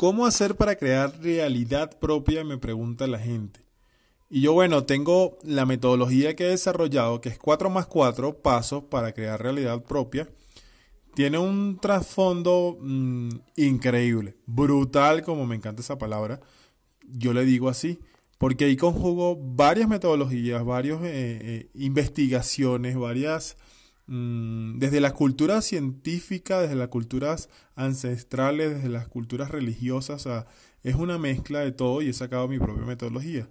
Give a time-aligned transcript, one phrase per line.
[0.00, 2.42] ¿cómo hacer para crear realidad propia?
[2.42, 3.60] Me pregunta la gente.
[4.30, 8.84] Y yo, bueno, tengo la metodología que he desarrollado, que es 4 más 4 pasos
[8.84, 10.26] para crear realidad propia.
[11.14, 16.40] Tiene un trasfondo mm, increíble, brutal, como me encanta esa palabra.
[17.06, 17.98] Yo le digo así,
[18.38, 21.08] porque ahí conjugo varias metodologías, varias eh,
[21.42, 23.58] eh, investigaciones, varias
[24.10, 30.26] desde las culturas científicas, desde las culturas ancestrales, desde las culturas religiosas,
[30.82, 33.48] es una mezcla de todo y he sacado mi propia metodología.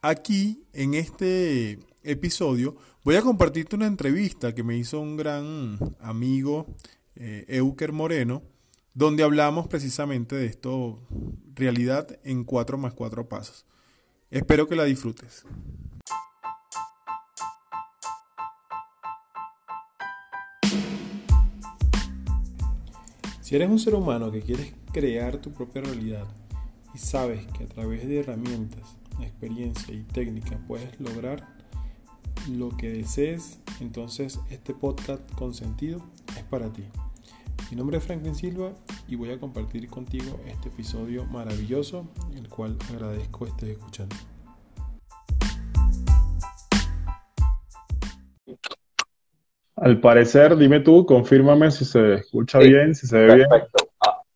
[0.00, 6.66] Aquí, en este episodio, voy a compartirte una entrevista que me hizo un gran amigo,
[7.16, 8.42] eh, Euker Moreno,
[8.94, 11.06] donde hablamos precisamente de esto,
[11.54, 13.66] realidad en 4 más 4 pasos.
[14.30, 15.44] Espero que la disfrutes.
[23.48, 26.26] Si eres un ser humano que quieres crear tu propia realidad
[26.94, 31.48] y sabes que a través de herramientas, experiencia y técnica puedes lograr
[32.50, 36.02] lo que desees, entonces este podcast con sentido
[36.36, 36.84] es para ti.
[37.70, 38.74] Mi nombre es Franklin Silva
[39.08, 44.14] y voy a compartir contigo este episodio maravilloso, el cual agradezco estés escuchando.
[49.80, 53.48] Al parecer, dime tú, confírmame si se escucha bien, si se ve bien.
[53.48, 53.88] Perfecto.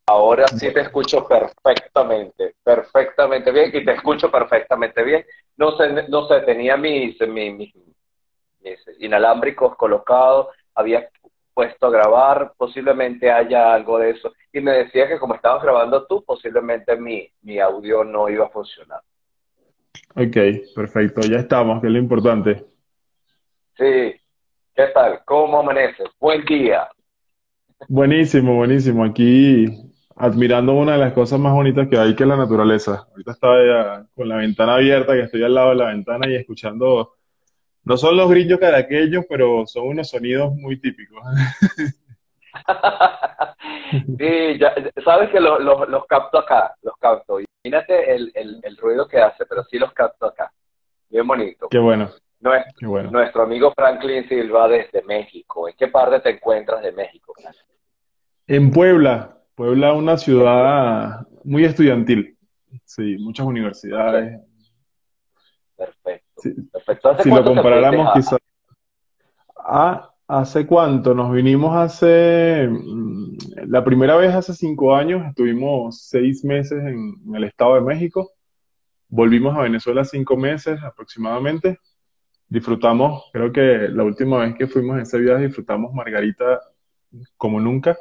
[0.06, 5.24] Ahora sí te escucho perfectamente, perfectamente bien y te escucho perfectamente bien.
[5.56, 7.72] No sé, no sé tenía mis, mis,
[8.98, 11.08] inalámbricos colocados, había
[11.54, 14.32] puesto a grabar, posiblemente haya algo de eso.
[14.52, 18.50] Y me decía que como estabas grabando tú, posiblemente mi, mi audio no iba a
[18.50, 19.00] funcionar.
[20.14, 20.36] Ok,
[20.74, 22.64] perfecto, ya estamos, que es lo importante.
[23.76, 24.14] Sí,
[24.74, 25.20] ¿Qué tal?
[25.26, 26.08] ¿Cómo amaneces?
[26.18, 26.88] Buen día.
[27.88, 29.04] Buenísimo, buenísimo.
[29.04, 29.66] Aquí
[30.16, 33.06] admirando una de las cosas más bonitas que hay, que es la naturaleza.
[33.10, 37.16] Ahorita estaba con la ventana abierta, que estoy al lado de la ventana y escuchando,
[37.84, 41.22] no son los grillos cadaqueños, pero son unos sonidos muy típicos.
[44.18, 44.74] sí, ya,
[45.04, 47.40] sabes que los capto acá, los capto.
[47.64, 48.32] Imagínate el,
[48.62, 50.50] el ruido que hace, pero sí los capto acá.
[51.10, 51.68] Bien bonito.
[51.68, 52.10] Qué bueno.
[52.42, 55.68] Nuestro, nuestro amigo Franklin Silva desde México.
[55.68, 57.34] ¿En qué parte te encuentras de México?
[58.48, 59.38] En Puebla.
[59.54, 62.36] Puebla, una ciudad muy estudiantil.
[62.84, 64.40] Sí, muchas universidades.
[65.76, 66.42] Perfecto.
[66.72, 67.16] Perfecto.
[67.22, 68.40] si lo comparáramos quizás.
[69.56, 71.14] Ah, ¿Hace cuánto?
[71.14, 73.36] Nos vinimos hace, mm,
[73.66, 78.30] la primera vez hace cinco años, estuvimos seis meses en, en, el Estado de México,
[79.08, 81.78] volvimos a Venezuela cinco meses aproximadamente,
[82.52, 86.60] disfrutamos, creo que la última vez que fuimos en ese viaje disfrutamos Margarita
[87.38, 87.96] como nunca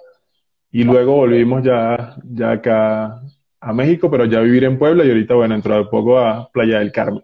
[0.71, 3.21] y luego volvimos ya, ya acá
[3.61, 6.79] a México, pero ya vivir en Puebla y ahorita, bueno, entrar de poco a Playa
[6.79, 7.23] del Carmen.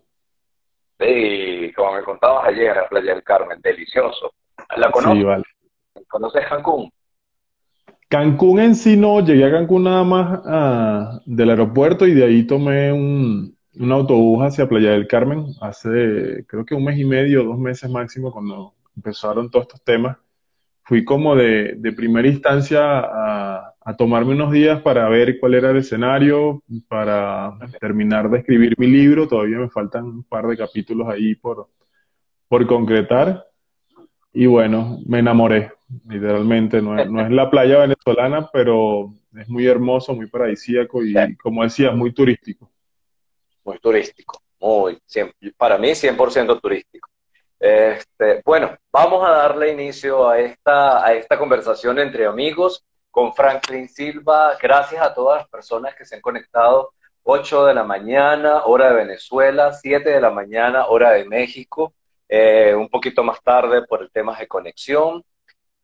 [1.00, 4.34] Sí, como me contabas ayer, a Playa del Carmen, delicioso.
[4.78, 5.18] ¿La conoces?
[5.18, 5.44] Sí, vale.
[6.08, 6.90] ¿Conoces Cancún?
[8.08, 12.48] Cancún en sí no, llegué a Cancún nada más ah, del aeropuerto y de ahí
[12.48, 17.44] tomé un, un autobús hacia Playa del Carmen hace creo que un mes y medio,
[17.44, 20.18] dos meses máximo, cuando empezaron todos estos temas.
[20.84, 25.72] Fui como de, de primera instancia a, a, tomarme unos días para ver cuál era
[25.72, 29.28] el escenario, para terminar de escribir mi libro.
[29.28, 31.68] Todavía me faltan un par de capítulos ahí por,
[32.48, 33.46] por concretar.
[34.32, 35.74] Y bueno, me enamoré,
[36.08, 36.82] literalmente.
[36.82, 41.64] No es, no es la playa venezolana, pero es muy hermoso, muy paradisíaco y, como
[41.64, 42.72] decía, muy turístico
[43.68, 44.98] muy turístico, muy,
[45.58, 47.10] para mí 100% turístico.
[47.60, 53.90] Este, bueno, vamos a darle inicio a esta, a esta conversación entre amigos con Franklin
[53.90, 54.58] Silva.
[54.62, 56.94] Gracias a todas las personas que se han conectado.
[57.24, 61.94] 8 de la mañana, hora de Venezuela, 7 de la mañana, hora de México,
[62.30, 65.26] eh, un poquito más tarde por el tema de conexión.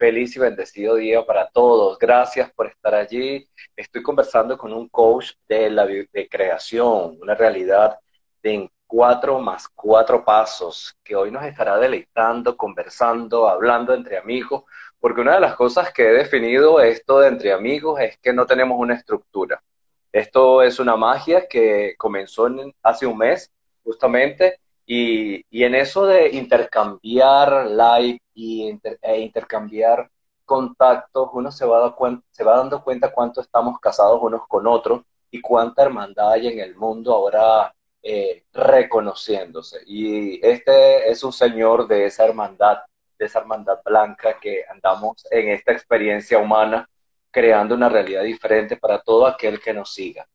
[0.03, 1.97] Feliz y bendecido día para todos.
[1.97, 3.47] Gracias por estar allí.
[3.73, 7.97] Estoy conversando con un coach de, la, de creación, una realidad
[8.41, 14.65] de cuatro más cuatro pasos, que hoy nos estará deleitando, conversando, hablando entre amigos,
[14.99, 18.45] porque una de las cosas que he definido esto de entre amigos es que no
[18.45, 19.63] tenemos una estructura.
[20.11, 22.49] Esto es una magia que comenzó
[22.81, 23.53] hace un mes,
[23.85, 30.09] justamente, y, en eso de intercambiar like y e intercambiar
[30.45, 31.93] contactos, uno se va,
[32.37, 35.01] dando cuenta cuánto estamos casados unos con otros
[35.31, 39.79] y cuánta hermandad hay en el mundo ahora eh, reconociéndose.
[39.85, 42.79] Y este es un señor de esa hermandad,
[43.17, 46.89] de esa hermandad blanca que andamos en esta experiencia humana
[47.31, 50.27] creando una realidad diferente para todo aquel que nos siga.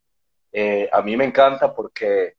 [0.50, 2.37] Eh, a mí me encanta porque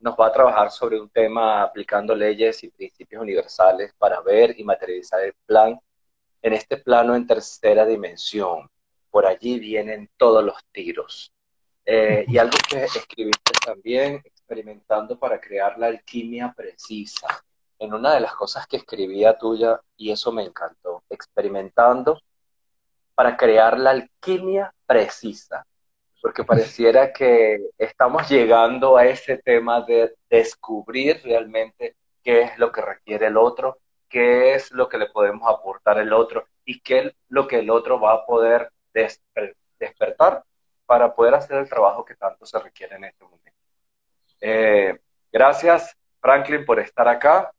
[0.00, 4.64] nos va a trabajar sobre un tema aplicando leyes y principios universales para ver y
[4.64, 5.78] materializar el plan
[6.42, 8.68] en este plano en tercera dimensión.
[9.10, 11.32] Por allí vienen todos los tiros.
[11.84, 17.44] Eh, y algo que escribiste también, experimentando para crear la alquimia precisa.
[17.78, 22.20] En una de las cosas que escribía tuya, y eso me encantó, experimentando
[23.14, 25.66] para crear la alquimia precisa,
[26.20, 32.82] porque pareciera que estamos llegando a ese tema de descubrir realmente qué es lo que
[32.82, 33.78] requiere el otro,
[34.08, 37.70] qué es lo que le podemos aportar el otro y qué es lo que el
[37.70, 38.70] otro va a poder
[39.78, 40.44] despertar
[40.84, 43.58] para poder hacer el trabajo que tanto se requiere en este momento.
[44.40, 44.98] Eh,
[45.32, 47.50] gracias, Franklin, por estar acá.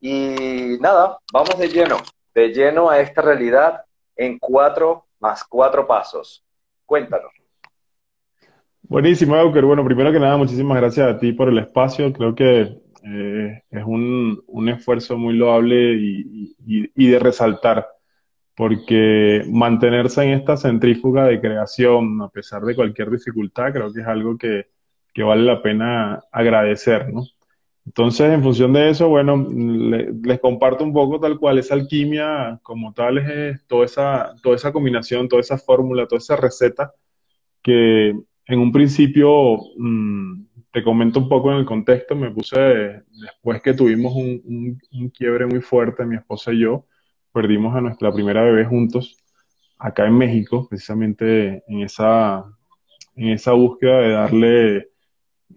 [0.00, 1.98] Y nada, vamos de lleno,
[2.34, 3.84] de lleno a esta realidad
[4.16, 6.44] en cuatro más cuatro pasos.
[6.84, 7.41] Cuéntanos.
[8.92, 9.64] Buenísimo, Euker.
[9.64, 12.12] Bueno, primero que nada, muchísimas gracias a ti por el espacio.
[12.12, 16.54] Creo que eh, es un, un, esfuerzo muy loable y,
[16.94, 17.86] y, de resaltar,
[18.54, 24.06] porque mantenerse en esta centrífuga de creación, a pesar de cualquier dificultad, creo que es
[24.06, 24.66] algo que,
[25.14, 27.22] que vale la pena agradecer, ¿no?
[27.86, 29.48] Entonces, en función de eso, bueno,
[30.22, 34.70] les comparto un poco tal cual esa alquimia como tal es toda esa, toda esa
[34.70, 36.92] combinación, toda esa fórmula, toda esa receta
[37.62, 38.14] que
[38.46, 43.74] en un principio, mm, te comento un poco en el contexto, me puse después que
[43.74, 44.80] tuvimos un,
[45.16, 46.86] quiebre muy fuerte, mi esposa y yo,
[47.32, 49.16] perdimos a nuestra primera bebé juntos
[49.78, 52.44] acá en México, precisamente en esa,
[53.16, 54.88] en esa búsqueda de darle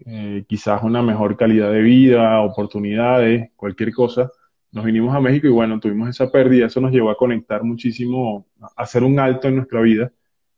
[0.04, 4.30] eh, quizás una mejor calidad de vida, oportunidades, cualquier cosa.
[4.72, 8.46] Nos vinimos a México y bueno, tuvimos esa pérdida, eso nos llevó a conectar muchísimo,
[8.60, 10.12] a hacer un alto en nuestra vida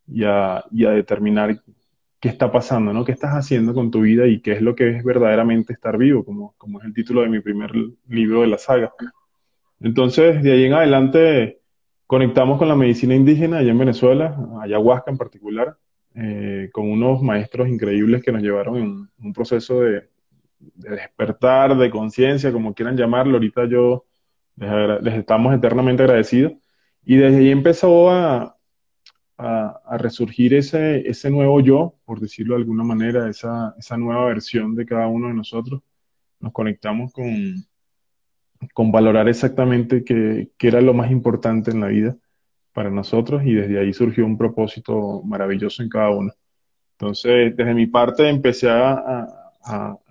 [0.06, 1.60] y a determinar
[2.20, 3.04] qué está pasando, ¿no?
[3.04, 6.24] ¿Qué estás haciendo con tu vida y qué es lo que es verdaderamente estar vivo,
[6.24, 7.72] como, como es el título de mi primer
[8.08, 8.92] libro de la saga.
[9.80, 11.60] Entonces, de ahí en adelante,
[12.06, 15.76] conectamos con la medicina indígena allá en Venezuela, ayahuasca en particular,
[16.14, 20.08] eh, con unos maestros increíbles que nos llevaron en un proceso de,
[20.74, 23.34] despertar, de conciencia, como quieran llamarlo.
[23.34, 24.06] Ahorita yo
[24.56, 26.54] les, estamos eternamente agradecidos.
[27.04, 28.57] Y desde ahí empezó a,
[29.38, 34.74] a, resurgir ese, ese nuevo yo, por decirlo de alguna manera, esa, esa nueva versión
[34.74, 35.80] de cada uno de nosotros.
[36.40, 37.26] Nos conectamos con,
[38.74, 42.16] con valorar exactamente qué, qué era lo más importante en la vida
[42.72, 46.32] para nosotros y desde ahí surgió un propósito maravilloso en cada uno.
[46.92, 49.26] Entonces, desde mi parte empecé a,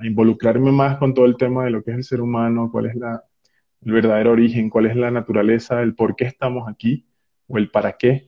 [0.02, 2.96] involucrarme más con todo el tema de lo que es el ser humano, cuál es
[2.96, 3.24] la,
[3.82, 7.08] el verdadero origen, cuál es la naturaleza, el por qué estamos aquí
[7.48, 8.28] o el para qué.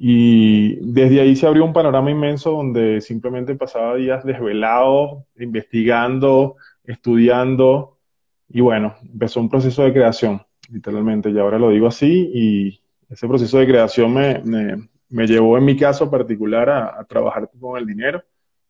[0.00, 7.98] Y desde ahí se abrió un panorama inmenso donde simplemente pasaba días desvelado, investigando, estudiando,
[8.48, 10.40] y bueno, empezó un proceso de creación,
[10.70, 14.42] literalmente, y ahora lo digo así, y, ese proceso de creación me,
[15.08, 18.22] me, llevó en mi caso particular a, trabajar con el dinero.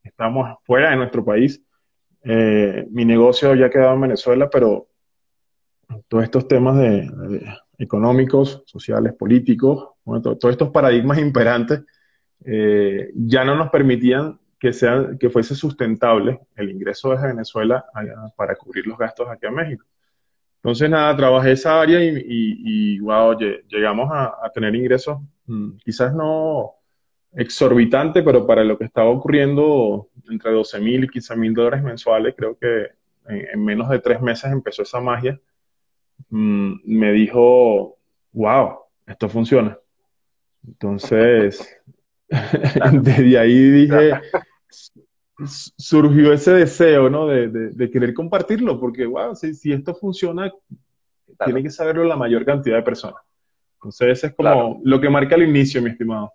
[0.04, 1.60] Estamos fuera de nuestro país.
[2.22, 4.86] Eh, mi negocio ya quedado en Venezuela, pero
[6.06, 7.10] todos estos temas de,
[7.78, 11.82] económicos, sociales, políticos, todos estos paradigmas imperantes
[12.44, 17.84] eh, ya no nos permitían que, sea, que fuese sustentable el ingreso desde Venezuela
[18.36, 19.84] para cubrir los gastos aquí a México.
[20.56, 23.38] Entonces, nada, trabajé esa área y, wow,
[23.68, 26.74] llegamos a, tener ingresos, mm, quizás no
[27.32, 32.34] exorbitante, pero para lo que estaba ocurriendo, entre 12 mil y 15 mil dólares mensuales,
[32.36, 32.88] creo que
[33.28, 35.40] en, menos de tres meses empezó esa magia.
[36.30, 37.96] Mm, me dijo,
[38.32, 39.78] wow, esto funciona.
[40.66, 41.80] Entonces,
[42.92, 44.20] desde ahí dije,
[45.46, 47.26] surgió ese deseo, ¿no?
[47.26, 50.52] De, querer compartirlo, porque, wow, si, esto funciona,
[51.44, 53.22] tiene que saberlo la mayor cantidad de personas.
[53.74, 56.32] Entonces, ese es como lo que marca el inicio, mi estimado.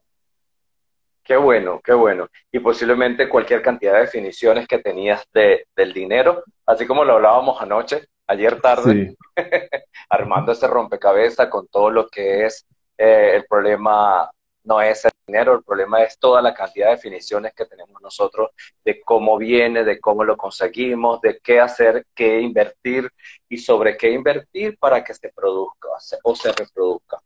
[1.23, 2.27] Qué bueno, qué bueno.
[2.51, 7.61] Y posiblemente cualquier cantidad de definiciones que tenías de, del dinero, así como lo hablábamos
[7.61, 9.15] anoche, ayer tarde,
[10.09, 12.65] armando ese rompecabezas con todo lo que es
[12.97, 14.29] eh, el problema
[14.63, 18.51] no es el dinero, el problema es toda la cantidad de definiciones que tenemos nosotros
[18.83, 23.09] de cómo viene, de cómo lo conseguimos, de qué hacer, qué invertir
[23.49, 25.89] y sobre qué invertir para que se produzca
[26.23, 27.19] o se reproduzca.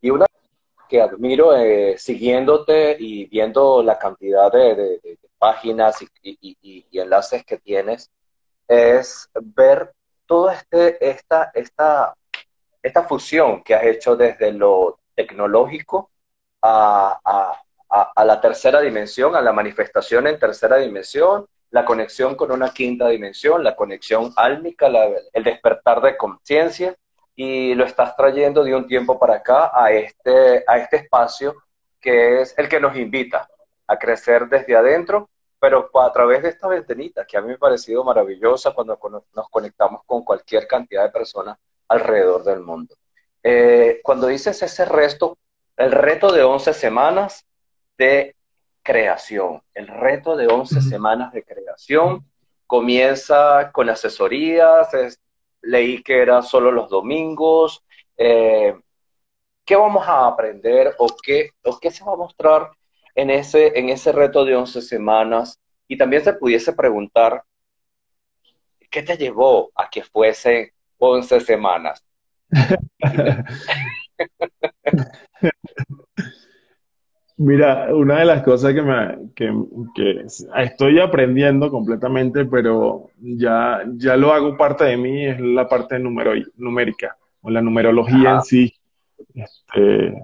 [0.00, 0.26] Y una
[0.88, 5.00] que admiro eh, siguiéndote y viendo la cantidad de,
[5.38, 8.10] páginas y, enlaces que tienes
[8.68, 9.92] es ver
[10.32, 12.14] toda este, esta, esta,
[12.82, 16.10] esta fusión que has hecho desde lo tecnológico
[16.62, 17.20] a,
[17.90, 23.08] a, la tercera dimensión, a la manifestación en tercera dimensión, la conexión con una quinta
[23.08, 24.86] dimensión, la conexión álmica,
[25.34, 26.96] el despertar de conciencia,
[27.36, 31.56] y lo estás trayendo de un tiempo para acá a este, a este espacio
[32.00, 33.50] que es el que nos invita
[33.86, 35.28] a crecer desde adentro,
[35.62, 38.98] pero a través de esta ventanita que a mí me ha parecido maravillosa cuando
[39.32, 42.96] nos conectamos con cualquier cantidad de personas alrededor del mundo.
[43.44, 45.38] Eh, cuando dices ese resto,
[45.76, 47.46] el reto de 11 semanas
[47.96, 48.34] de
[48.82, 52.28] creación, el reto de 11 semanas de creación
[52.66, 54.88] comienza con asesorías,
[55.60, 57.84] leí que era solo los domingos.
[58.16, 58.74] Eh,
[59.64, 62.72] ¿Qué vamos a aprender o qué, o qué se va a mostrar
[63.14, 65.58] en ese, en ese reto de 11 semanas?
[65.88, 67.42] Y también se pudiese preguntar,
[68.90, 72.04] ¿qué te llevó a que fuese 11 semanas?
[77.38, 79.52] Mira, una de las cosas que, me, que,
[79.96, 80.24] que,
[80.62, 86.34] estoy aprendiendo completamente, pero ya, ya lo hago parte de mí, es la parte numero,
[86.56, 88.72] numérica o la numerología en sí.
[89.34, 90.14] Este,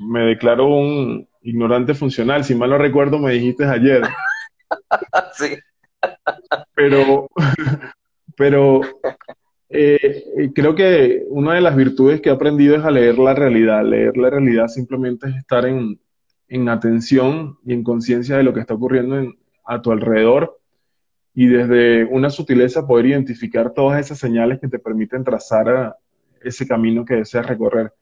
[0.00, 4.02] me declaro un ignorante funcional, si mal no recuerdo me dijiste ayer.
[5.34, 5.56] sí.
[6.74, 7.28] Pero,
[8.36, 8.80] pero
[9.68, 13.84] eh, creo que una de las virtudes que he aprendido es a leer la realidad.
[13.84, 16.00] Leer la realidad simplemente es estar en,
[16.48, 19.34] en atención y en conciencia de lo que está ocurriendo
[19.64, 20.58] a tu alrededor
[21.34, 25.96] y desde una sutileza poder identificar todas esas señales que te permiten trazar
[26.42, 27.92] ese camino que deseas recorrer.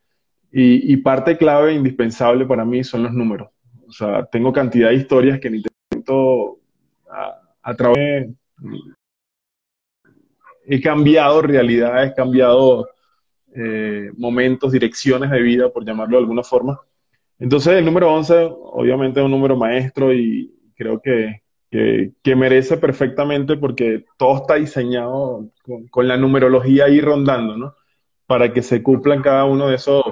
[0.55, 3.49] Y, parte clave e indispensable para mí son los números.
[3.89, 6.59] O sea, tengo cantidad de historias que ni te cuento
[7.63, 8.29] a, través...
[10.67, 12.89] He cambiado realidades, he cambiado
[13.55, 16.79] eh, momentos, direcciones de vida, por llamarlo de alguna forma,
[17.43, 23.57] entonces el número 11 obviamente es un número maestro y creo que, que, merece perfectamente
[23.57, 25.49] porque todo está diseñado
[25.91, 27.75] con, la numerología ahí rondando, ¿no?
[28.27, 30.05] Para que se cumplan cada uno de esos,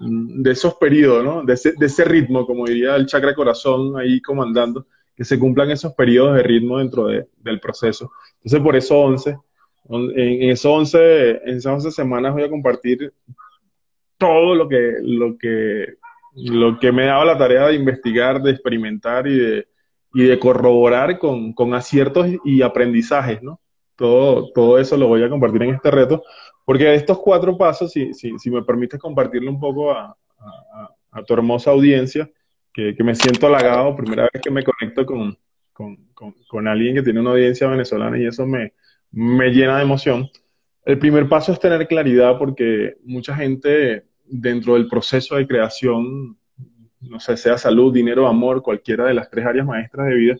[0.00, 1.42] de esos periodos, ¿no?
[1.42, 4.86] De ese, de ese ritmo, como diría el chakra corazón ahí comandando,
[5.16, 8.10] que se cumplan esos periodos de ritmo dentro de, del proceso.
[8.36, 9.36] Entonces por eso 11,
[9.90, 13.12] en, esos 11, en esas 11 semanas voy a compartir
[14.18, 15.94] todo lo que, lo que,
[16.34, 19.68] lo que me daba la tarea de investigar, de experimentar y de,
[20.14, 23.60] y de corroborar con, con, aciertos y aprendizajes, ¿no?
[23.96, 26.24] Todo, todo eso lo voy a compartir en este reto,
[26.64, 30.16] porque estos cuatro pasos, si, me permites compartirlo un poco a,
[31.26, 32.28] tu hermosa audiencia,
[32.72, 37.68] que, me siento halagado, primera vez que me conecto con, alguien que tiene una audiencia
[37.68, 38.72] venezolana y eso me,
[39.10, 40.28] me llena de emoción.
[40.84, 46.36] El primer paso es tener claridad porque mucha gente dentro del proceso de creación,
[47.00, 50.36] no sé, sea salud, dinero, amor, cualquiera de las tres áreas maestras de vida,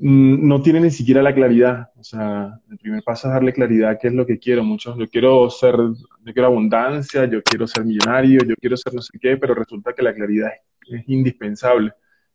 [0.00, 1.90] no tiene ni siquiera la claridad.
[1.98, 4.62] O sea, el primer paso es darle claridad qué es lo que quiero.
[4.64, 9.02] Muchos, yo quiero ser, yo quiero abundancia, yo quiero ser millonario, yo quiero ser no
[9.02, 10.50] sé qué, pero resulta que la claridad
[10.88, 11.92] es, indispensable.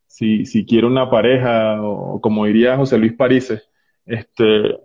[0.07, 3.63] Si, si quiero una pareja, o como diría José Luis Parise,
[4.05, 4.75] este,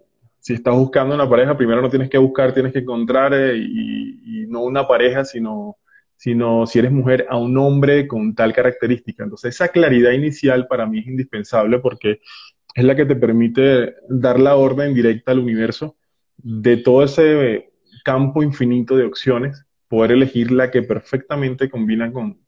[0.40, 4.46] si estás buscando una pareja, primero no tienes que buscar, tienes que encontrar eh, y,
[4.48, 5.76] no una pareja, sino,
[6.16, 9.24] sino si eres mujer, a un hombre con tal característica.
[9.24, 12.20] Entonces, esa claridad inicial para mí es indispensable porque
[12.78, 15.96] es la que te permite dar la orden directa al universo
[16.36, 17.70] de todo ese
[18.04, 22.38] campo infinito de opciones, poder elegir la que perfectamente combina con,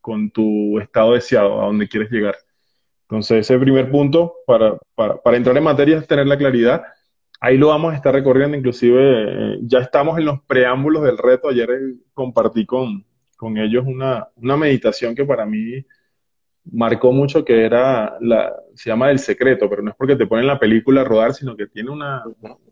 [0.00, 2.36] con tu estado deseado, a donde quieres llegar.
[3.02, 6.82] Entonces, ese primer punto para, para, para entrar en materia es tener la claridad
[7.44, 11.48] Ahí lo vamos a estar recorriendo, inclusive eh, ya estamos en los preámbulos del reto.
[11.48, 13.04] Ayer eh, compartí con,
[13.36, 15.84] con ellos una, una, meditación que para mí
[16.70, 20.46] marcó mucho, que era, la, se llama El Secreto, pero no es porque te ponen
[20.46, 22.22] la película a rodar, sino que tiene una,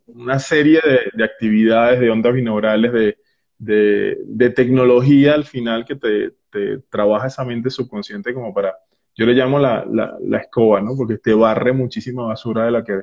[0.07, 3.19] una serie de, de, actividades, de ondas binaurales, de,
[3.59, 8.75] de, de, tecnología al final que te, te, trabaja esa mente subconsciente como para,
[9.17, 10.97] yo le llamo la, la, la escoba, ¿no?
[10.97, 13.03] Porque te barre muchísima basura de la que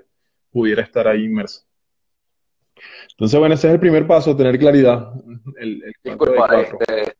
[0.51, 1.67] pudiera estar ahí inmerso.
[3.11, 5.11] Entonces, bueno, ese es el primer paso, tener claridad.
[5.59, 7.15] El, Disculpa, este,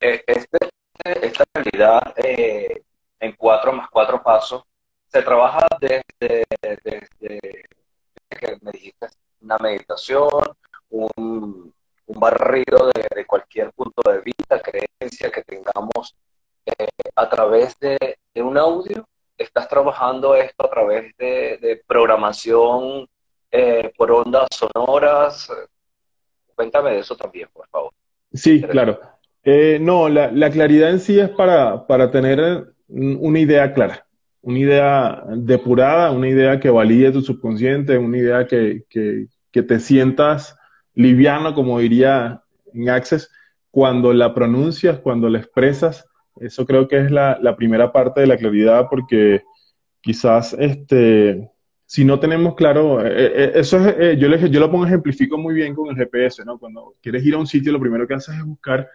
[0.00, 0.58] eh, este,
[1.04, 2.82] esta realidad eh,
[3.20, 4.64] en cuatro más cuatro pasos
[5.08, 6.44] se trabaja desde,
[8.28, 9.06] que me dijiste
[9.40, 10.28] una meditación,
[10.90, 11.72] un,
[12.06, 16.14] un barrido de, cualquier punto de vista, creencia que tengamos
[16.66, 19.06] eh, a través de, de un audio
[19.38, 23.06] estás trabajando esto a través de, programación
[23.50, 25.50] eh, por ondas sonoras.
[26.54, 27.92] Cuéntame de eso también, por favor.
[28.32, 28.98] Sí, claro.
[29.42, 34.06] Eh, no, la, claridad en sí es para, para tener una idea clara,
[34.42, 40.54] una idea depurada, una idea que valide tu subconsciente, una idea que, que, te sientas
[40.94, 42.42] liviano, como diría
[42.74, 43.30] en Access,
[43.70, 46.04] cuando la pronuncias, cuando la expresas.
[46.38, 49.42] Eso creo que es la, la primera parte de la claridad, porque
[50.02, 51.50] quizás este,
[51.86, 55.54] si no tenemos claro, eh, eh, eh, eso es, yo, yo lo pongo, ejemplifico muy
[55.54, 56.58] bien con el GPS, ¿no?
[56.58, 58.88] Cuando quieres ir a un sitio, lo primero que haces es buscar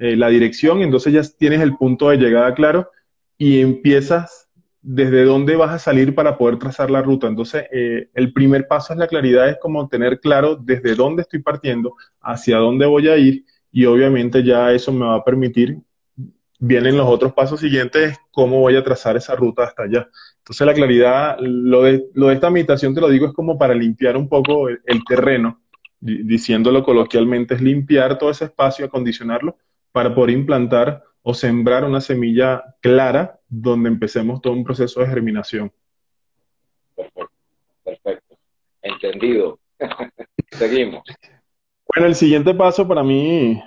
[0.00, 2.88] la dirección, entonces ya tienes el punto de llegada claro
[3.38, 4.48] y empiezas
[4.82, 7.26] desde dónde vas a salir para poder trazar la ruta.
[7.26, 11.94] Entonces, el primer paso es la claridad, es como tener claro desde dónde estoy partiendo,
[12.20, 15.78] hacia dónde voy a ir, y obviamente ya eso me va a permitir
[16.58, 20.08] vienen los otros pasos siguientes, cómo voy a trazar esa ruta hasta allá.
[20.38, 23.74] Entonces la claridad, lo de, lo de esta meditación te lo digo, es como para
[23.74, 25.60] limpiar un poco el, terreno,
[26.00, 29.56] diciéndolo coloquialmente, es limpiar todo ese espacio, acondicionarlo
[29.92, 35.70] para poder implantar o sembrar una semilla clara donde empecemos todo un proceso de germinación.
[36.96, 37.30] Perfecto,
[37.84, 38.38] perfecto.
[38.80, 39.58] Entendido.
[40.52, 41.02] Seguimos.
[41.86, 43.62] Bueno, el siguiente paso para mí,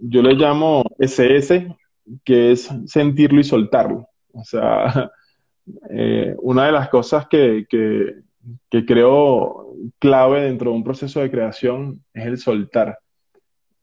[0.00, 1.76] yo le llamo SS
[2.24, 4.08] que es sentirlo y soltarlo.
[4.32, 5.12] O sea,
[5.90, 12.04] eh, una de las cosas que, que, creo clave dentro de un proceso de creación
[12.12, 12.98] es el soltar.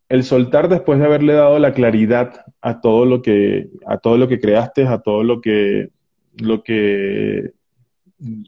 [0.09, 4.27] El soltar después de haberle dado la claridad a todo lo que, a todo lo
[4.27, 5.89] que creaste, a todo lo que,
[6.37, 7.53] lo que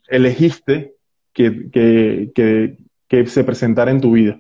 [0.08, 0.96] elegiste
[1.34, 4.40] que, que, que se presentara en tu vida.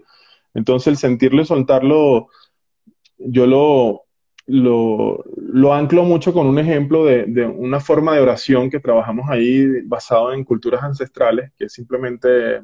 [0.53, 2.29] Entonces el sentirlo y soltarlo,
[3.17, 4.05] yo lo,
[4.48, 9.29] lo, lo, anclo mucho con un ejemplo de, de, una forma de oración que trabajamos
[9.29, 12.62] ahí basado en culturas ancestrales, que simplemente,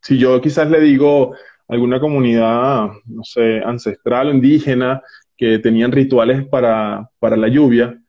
[0.00, 1.34] si yo quizás le digo
[1.68, 5.02] alguna comunidad, no sé, ancestral o indígena,
[5.36, 8.00] que tenían rituales para, para la lluvia,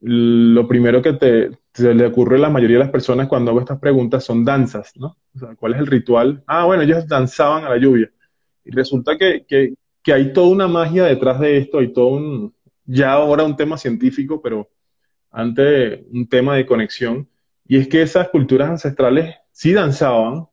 [0.00, 3.60] lo primero que te, se le ocurre a la mayoría de las personas cuando hago
[3.60, 5.16] estas preguntas son danzas, ¿no?
[5.34, 6.42] O sea, ¿cuál es el ritual?
[6.46, 8.10] Ah, bueno, ellos danzaban a la lluvia.
[8.64, 12.54] Y resulta que, que, que hay toda una magia detrás de esto, hay todo un,
[12.84, 14.70] ya ahora un tema científico, pero
[15.30, 17.28] antes un tema de conexión,
[17.66, 20.46] y es que esas culturas ancestrales sí danzaban,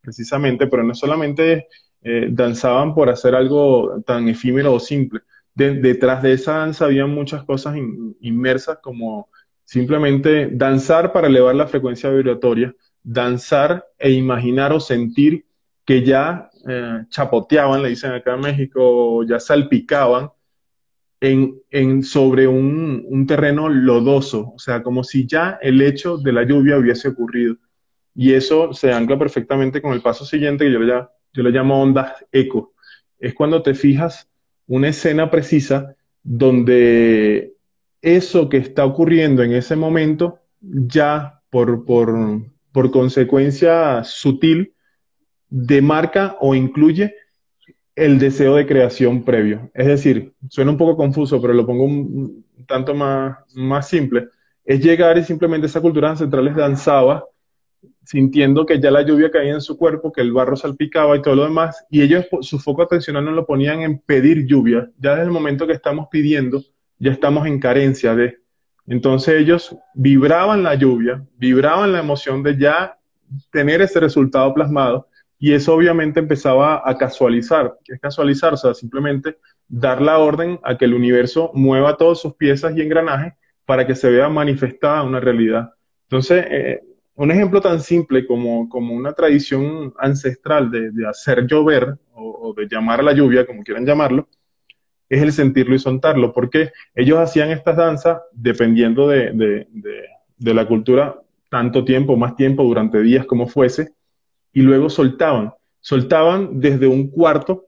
[0.00, 1.68] precisamente, pero no solamente
[2.02, 5.20] eh, danzaban por hacer algo tan efímero o simple.
[5.54, 7.76] detrás de esa danza había muchas cosas
[8.20, 9.28] inmersas como
[9.64, 15.44] simplemente danzar para elevar la frecuencia vibratoria, danzar e imaginar o sentir
[15.84, 20.30] que ya eh, chapoteaban, le dicen acá en México, ya salpicaban
[21.20, 26.32] en, en sobre un, un, terreno lodoso, o sea, como si ya el hecho de
[26.32, 27.56] la lluvia hubiese ocurrido.
[28.14, 31.80] Y eso se ancla perfectamente con el paso siguiente, que yo, ya, yo le llamo
[31.80, 32.72] ondas eco.
[33.20, 34.28] Es cuando te fijas
[34.66, 37.54] una escena precisa donde
[38.02, 44.74] eso que está ocurriendo en ese momento ya por, por, por consecuencia sutil
[45.48, 47.14] demarca o incluye
[47.94, 49.70] el deseo de creación previo.
[49.74, 54.26] Es decir, suena un poco confuso, pero lo pongo un, tanto más, más simple.
[54.64, 57.24] Es llegar y simplemente esa cultura ancestral danzaba,
[58.08, 61.34] sintiendo que ya la lluvia caía en su cuerpo, que el barro salpicaba y todo
[61.34, 64.90] lo demás, y ellos su foco atencional no lo ponían en pedir lluvia.
[64.96, 66.62] Ya desde el momento que estamos pidiendo,
[66.98, 68.38] ya estamos en carencia de.
[68.86, 72.98] Entonces ellos vibraban la lluvia, vibraban la emoción de ya
[73.52, 77.76] tener ese resultado plasmado y eso obviamente empezaba a casualizar.
[77.84, 78.54] ¿Qué es casualizar?
[78.54, 79.36] O sea, simplemente
[79.68, 83.34] dar la orden a que el universo mueva todas sus piezas y engranajes
[83.66, 85.74] para que se vea manifestada una realidad.
[86.04, 86.80] Entonces, eh,
[87.18, 93.00] un ejemplo tan simple como, como una tradición ancestral de, hacer llover o, de llamar
[93.00, 94.28] a la lluvia, como quieran llamarlo,
[95.08, 99.66] es el sentirlo y soltarlo, porque ellos hacían estas danzas dependiendo de, de,
[100.36, 103.90] de la cultura, tanto tiempo, más tiempo, durante días como fuese,
[104.52, 105.52] y luego soltaban.
[105.80, 107.66] Soltaban desde un cuarto,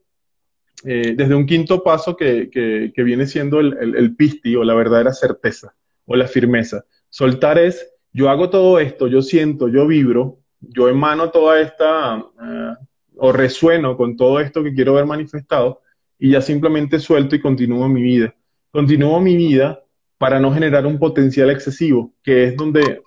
[0.84, 5.12] eh, desde un quinto paso que, que, viene siendo el, el, pisti o la verdadera
[5.12, 5.74] certeza
[6.06, 6.84] o la firmeza.
[7.08, 12.74] Soltar es, yo hago todo esto, yo siento, yo vibro, yo emano toda esta, eh,
[13.16, 15.80] o resueno con todo esto que quiero ver manifestado,
[16.18, 18.34] y ya simplemente suelto y continúo mi vida.
[18.70, 19.82] Continúo mi vida
[20.18, 23.02] para no generar un potencial excesivo, que es donde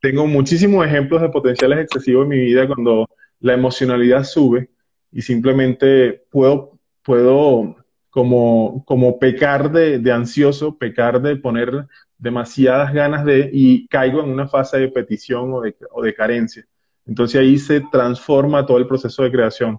[0.00, 3.08] tengo muchísimos ejemplos de potenciales excesivos en mi vida cuando
[3.40, 4.70] la emocionalidad sube
[5.12, 7.76] y simplemente puedo, puedo
[8.10, 11.86] como, como pecar de, ansioso, pecar de poner
[12.24, 16.64] demasiadas ganas de y caigo en una fase de petición o de, o de carencia.
[17.06, 19.78] Entonces ahí se transforma todo el proceso de creación.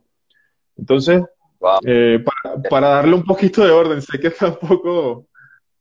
[0.78, 1.24] Entonces,
[1.84, 2.24] Eh,
[2.70, 5.26] para, darle un poquito de orden, sé que está un poco...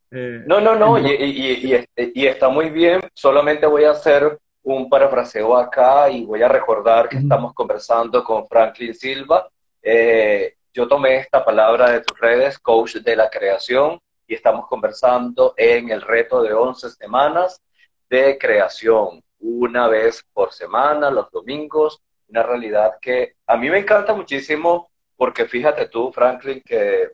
[0.09, 6.09] Eh, no, no, no, y, está muy bien, solamente voy a hacer un parafraseo acá
[6.09, 9.47] y voy a recordar que estamos conversando con Franklin Silva.
[9.83, 15.53] Eh, yo tomé esta palabra de tus redes, coach de la creación, y estamos conversando
[15.57, 17.61] en el reto de 11 semanas
[18.09, 24.13] de creación, una vez por semana, los domingos, una realidad que a mí me encanta
[24.13, 27.11] muchísimo porque fíjate tú, Franklin, que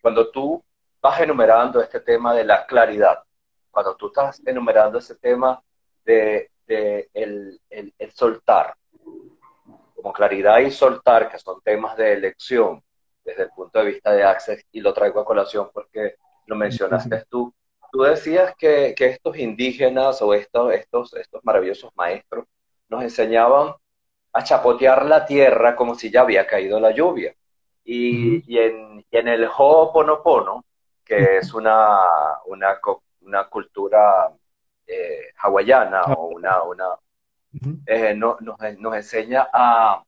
[0.00, 0.62] cuando tú
[1.00, 3.22] vas enumerando este tema de la claridad,
[3.70, 5.62] cuando tú estás enumerando ese tema
[6.04, 8.74] de de el, el, soltar,
[9.94, 12.82] como claridad y soltar, que son temas de elección
[13.24, 17.24] desde el punto de vista de Access, y lo traigo a colación porque lo mencionaste
[17.28, 17.52] tú.
[17.92, 22.46] Tú decías que, que estos indígenas o estos, estos, estos maravillosos maestros
[22.88, 23.74] nos enseñaban
[24.32, 27.34] a chapotear la tierra como si ya había caído la lluvia.
[27.84, 30.64] Y, y, en, y en, el Ho'oponopono,
[31.04, 32.00] que es una,
[32.46, 32.80] una,
[33.20, 34.32] una cultura
[34.86, 36.86] eh, hawaiana o una, una
[37.86, 40.02] eh, no, nos, nos, enseña a,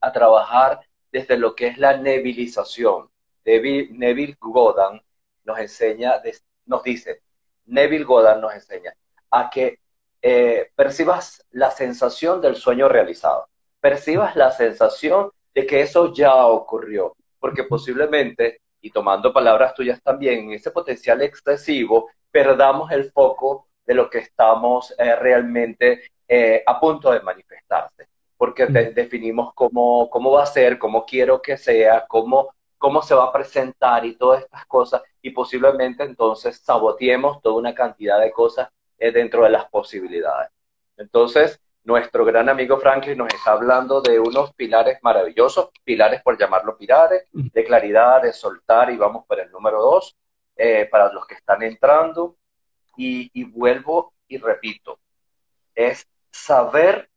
[0.00, 0.80] a trabajar
[1.12, 3.08] desde lo que es la nebilización.
[3.46, 5.00] Neville, Godan
[5.44, 6.20] nos enseña,
[6.66, 7.22] nos dice,
[7.66, 8.92] Neville Godan nos enseña
[9.30, 9.78] a que
[10.20, 13.48] eh, percibas la sensación del sueño realizado,
[13.80, 20.52] percibas la sensación de que eso ya ocurrió, porque posiblemente, y tomando palabras tuyas también,
[20.52, 27.12] ese potencial excesivo perdamos el foco de lo que estamos eh, realmente eh, a punto
[27.12, 33.02] de manifestarse, porque definimos cómo, cómo va a ser, cómo quiero que sea, cómo, cómo
[33.02, 38.20] se va a presentar y todas estas cosas, y posiblemente entonces saboteemos toda una cantidad
[38.20, 40.50] de cosas eh, dentro de las posibilidades.
[40.96, 46.76] Entonces, nuestro gran amigo Franklin nos está hablando de unos pilares maravillosos, pilares por llamarlo
[46.76, 50.16] pilares, de claridad, de soltar, y vamos por el número dos,
[50.56, 52.36] eh, para los que están entrando.
[52.96, 54.98] Y, vuelvo y repito,
[55.74, 57.08] es saber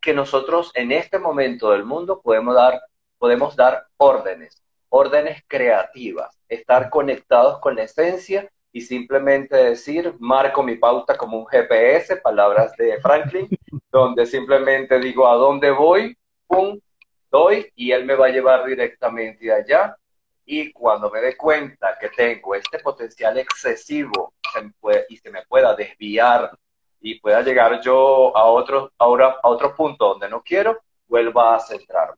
[0.00, 2.80] que nosotros en este momento del mundo podemos dar,
[3.18, 10.76] podemos dar órdenes, órdenes creativas, estar conectados con la esencia y simplemente decir, marco mi
[10.76, 13.48] pauta como un GPS, palabras de Franklin,
[13.90, 16.78] donde simplemente digo a dónde voy, pum,
[17.30, 19.96] doy y él me va a llevar directamente allá
[20.44, 24.32] y cuando me dé cuenta que tengo este potencial excesivo
[25.08, 26.50] y se me pueda desviar
[27.00, 31.60] y pueda llegar yo a otro, ahora a otro punto donde no quiero, vuelva a
[31.60, 32.16] centrarme.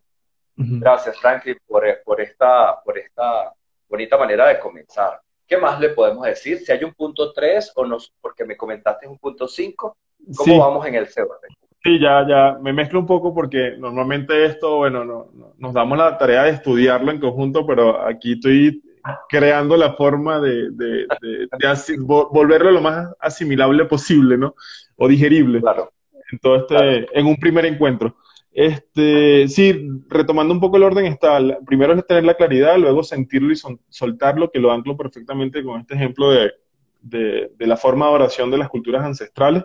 [0.81, 3.53] Gracias, Franklin, por, por, esta, por esta
[3.88, 5.20] bonita manera de comenzar.
[5.46, 6.59] ¿Qué más le podemos decir?
[6.59, 9.96] Si hay un punto 3 o no, porque me comentaste un punto 5,
[10.37, 11.49] ¿cómo vamos en el CBD?
[11.83, 16.18] Sí, ya, ya, me mezclo un poco porque normalmente esto, bueno, no, nos damos la
[16.18, 18.83] tarea de estudiarlo en conjunto, pero aquí estoy
[19.29, 21.07] creando la forma de, de,
[22.03, 24.55] volverlo lo más asimilable posible, ¿no?
[24.96, 25.61] O digerible.
[25.61, 25.90] Claro.
[26.31, 28.14] En todo este, en un primer encuentro.
[28.52, 33.52] Este, sí, retomando un poco el orden está, primero es tener la claridad, luego sentirlo
[33.52, 33.56] y
[33.88, 36.52] soltarlo, que lo anclo perfectamente con este ejemplo de,
[37.00, 39.64] de, de la forma de oración de las culturas ancestrales.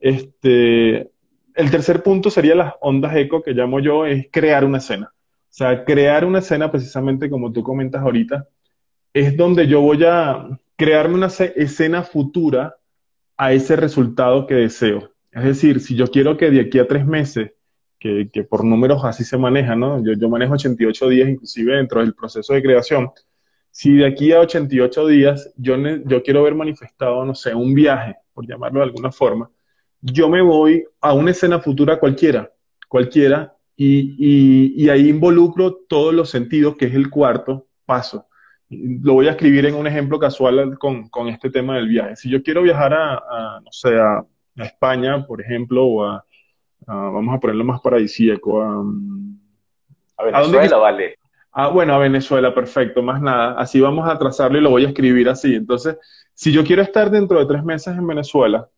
[0.00, 1.10] Este,
[1.54, 5.12] el tercer punto sería las ondas eco, que llamo yo, es crear una escena.
[5.14, 8.48] O sea, crear una escena, precisamente como tú comentas ahorita,
[9.12, 12.76] es donde yo voy a crearme una escena futura
[13.36, 15.12] a ese resultado que deseo.
[15.30, 17.52] Es decir, si yo quiero que de aquí a tres meses,
[18.02, 20.04] que, por números así se maneja, ¿no?
[20.04, 23.10] Yo, yo manejo 88 días inclusive dentro del proceso de creación.
[23.70, 28.16] Si de aquí a 88 días yo, yo quiero ver manifestado, no sé, un viaje,
[28.34, 29.50] por llamarlo de alguna forma,
[30.00, 32.50] yo me voy a una escena futura cualquiera,
[32.88, 38.26] cualquiera, y, ahí involucro todos los sentidos, que es el cuarto paso.
[38.68, 42.16] Lo voy a escribir en un ejemplo casual con, este tema del viaje.
[42.16, 44.24] Si yo quiero viajar a, no sé, a,
[44.56, 46.24] España, por ejemplo, o a,
[46.86, 48.84] vamos a ponerlo más paradisíaco, a,
[50.16, 51.18] a Venezuela, vale.
[51.54, 53.54] Ah, bueno, a Venezuela, perfecto, más nada.
[53.58, 55.54] Así vamos a trazarlo y lo voy a escribir así.
[55.54, 55.98] Entonces,
[56.32, 58.68] si yo quiero estar dentro de tres meses en Venezuela,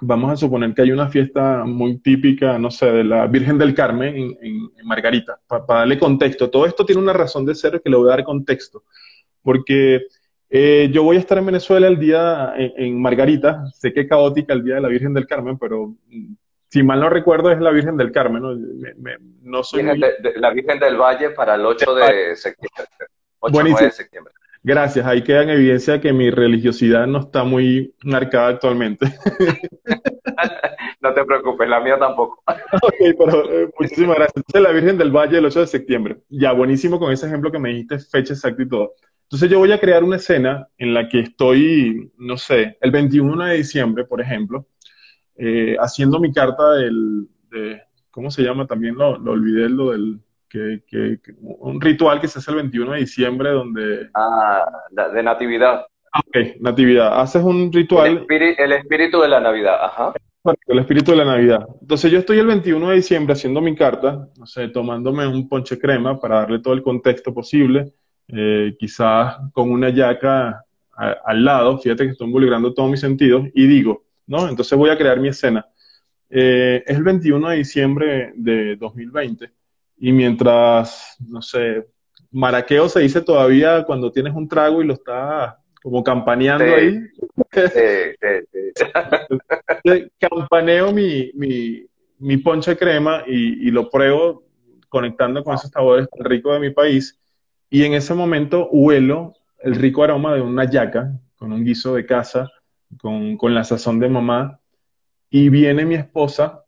[0.00, 3.74] vamos a suponer que hay una fiesta muy típica, no sé, de la Virgen del
[3.74, 6.48] Carmen en, Margarita, para darle contexto.
[6.48, 8.84] Todo esto tiene una razón de ser que le voy a dar contexto,
[9.42, 10.02] porque
[10.48, 14.64] eh, yo voy a estar en Venezuela el día en, Margarita, sé que caótica el
[14.64, 16.34] día de la Virgen del Carmen, pero mm,
[16.70, 18.54] si mal no recuerdo es la Virgen del Carmen, ¿no?
[19.42, 22.84] no soy la Virgen del Valle para el 8 de septiembre.
[23.40, 24.32] 8 de septiembre.
[24.62, 29.06] Gracias, ahí queda en evidencia que mi religiosidad no está muy marcada actualmente.
[31.00, 32.42] no te preocupes, la mía tampoco.
[32.82, 34.36] ok, pero eh, muchísimas gracias.
[34.36, 36.18] Entonces, la Virgen del Valle el 8 de septiembre.
[36.28, 38.92] Ya, buenísimo con ese ejemplo que me dijiste, fecha exacta y todo.
[39.22, 43.44] Entonces yo voy a crear una escena en la que estoy, no sé, el 21
[43.44, 44.66] de diciembre, por ejemplo,
[45.42, 48.66] eh, haciendo mi carta del, de, ¿cómo se llama?
[48.66, 52.92] También lo, lo olvidé, lo del, que, que, un ritual que se hace el 21
[52.92, 54.10] de diciembre donde...
[54.14, 55.86] Ah, de Natividad.
[56.12, 57.20] Ah, ok, Natividad.
[57.20, 58.26] Haces un ritual...
[58.28, 60.12] El espíritu, de la Navidad, ajá.
[60.66, 61.66] El espíritu de la Navidad.
[61.80, 65.78] Entonces yo estoy el 21 de diciembre haciendo mi carta, no sé, tomándome un ponche
[65.78, 67.92] crema para darle todo el contexto posible,
[68.28, 70.64] eh, quizás con una yaca
[71.24, 74.48] al lado, fíjate que estoy involucrando todos mis sentidos, y digo, ¿no?
[74.48, 75.66] Entonces voy a crear mi escena.
[76.30, 79.50] Eh, es el 21 de diciembre de 2020,
[79.98, 81.88] y mientras, no sé,
[82.30, 87.00] maraqueo se dice todavía cuando tienes un trago y lo estás como campaneando ahí.
[90.20, 91.84] Campaneo mi, mi,
[92.18, 94.44] mi ponche crema y, y, lo pruebo
[94.88, 97.18] conectando con esos sabores ricos de mi país
[97.68, 102.06] y en ese momento huelo el rico aroma de una yaca, con un guiso de
[102.06, 102.48] casa,
[102.98, 104.60] con, con la sazón de mamá.
[105.30, 106.64] Y viene mi esposa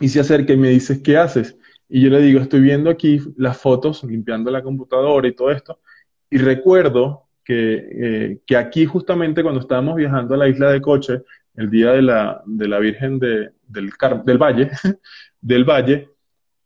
[0.00, 1.56] y se acerca y me dice, ¿qué haces?
[1.88, 5.80] Y yo le digo, estoy viendo aquí las fotos, limpiando la computadora y todo esto.
[6.30, 11.22] Y recuerdo que, eh, que aquí justamente cuando estábamos viajando a la isla de Coche,
[11.54, 13.90] el día de la, de la Virgen de, del,
[14.24, 14.70] del Valle,
[15.40, 16.10] del Valle,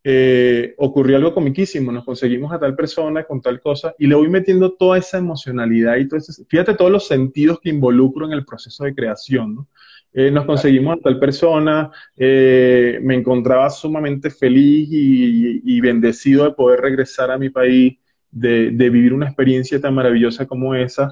[0.04, 4.28] eh, ocurrió algo comiquísimo, nos conseguimos a tal persona con tal cosa y le voy
[4.28, 8.44] metiendo toda esa emocionalidad y todo ese, fíjate todos los sentidos que involucro en el
[8.44, 9.68] proceso de creación, ¿no?
[10.14, 16.80] Eh, nos conseguimos a tal persona, eh, me encontraba sumamente feliz y, bendecido de poder
[16.80, 17.96] regresar a mi país,
[18.30, 21.10] de, vivir una experiencia tan maravillosa como esa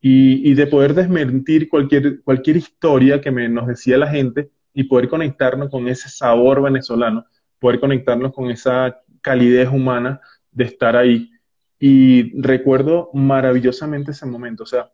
[0.00, 5.08] y, de poder desmentir cualquier, cualquier historia que me, nos decía la gente y poder
[5.08, 7.26] conectarnos con ese sabor venezolano
[7.58, 11.30] poder conectarnos con esa calidez humana de estar ahí.
[11.78, 14.64] Y recuerdo maravillosamente ese momento.
[14.64, 14.90] O sea,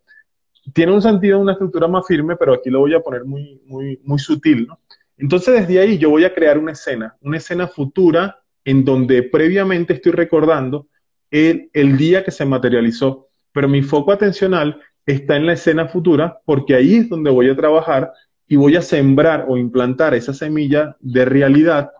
[0.73, 4.01] tiene un sentido, una estructura más firme, pero aquí lo voy a poner muy, muy,
[4.03, 4.79] muy sutil, ¿no?
[5.17, 9.95] Entonces, desde ahí yo voy a crear una escena, una escena futura en donde previamente
[9.95, 10.89] estoy recordando
[11.31, 16.41] el, el día que se materializó, pero mi foco atencional está en la escena futura
[16.45, 18.11] porque ahí es donde voy a trabajar
[18.49, 21.91] y voy a sembrar o implantar esa semilla de realidad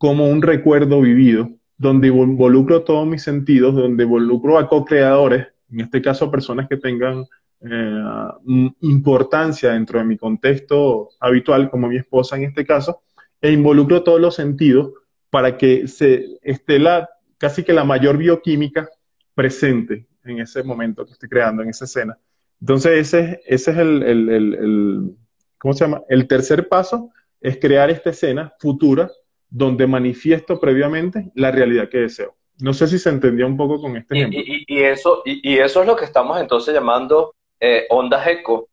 [0.00, 6.00] como un recuerdo vivido, donde involucro todos mis sentidos, donde involucro a co-creadores, en este
[6.00, 7.26] caso personas que tengan
[7.60, 8.04] eh,
[8.80, 13.02] importancia dentro de mi contexto habitual, como mi esposa en este caso,
[13.42, 14.90] e involucro todos los sentidos
[15.28, 18.88] para que se esté la, casi que la mayor bioquímica
[19.34, 22.16] presente en ese momento que estoy creando, en esa escena.
[22.58, 25.16] Entonces, ese, ese es el, el, el,
[25.58, 26.00] ¿cómo se llama?
[26.08, 29.10] El tercer paso es crear esta escena futura
[29.50, 32.36] donde manifiesto previamente la realidad que deseo.
[32.60, 34.40] No sé si se entendía un poco con este ejemplo.
[34.44, 38.68] Y, eso, y, eso es lo que estamos entonces llamando eh, ondas eco.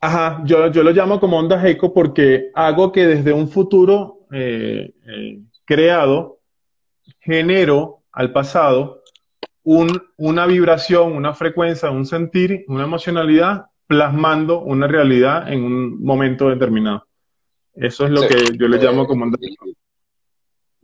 [0.00, 4.92] Ajá, yo, yo lo llamo como ondas eco porque hago que desde un futuro eh,
[5.06, 6.40] eh, creado
[7.20, 9.02] genero al pasado
[9.62, 16.48] un, una vibración, una frecuencia, un sentir, una emocionalidad, plasmando una realidad en un momento
[16.48, 17.06] determinado.
[17.74, 19.66] Eso es lo que yo le llamo como ondas eco.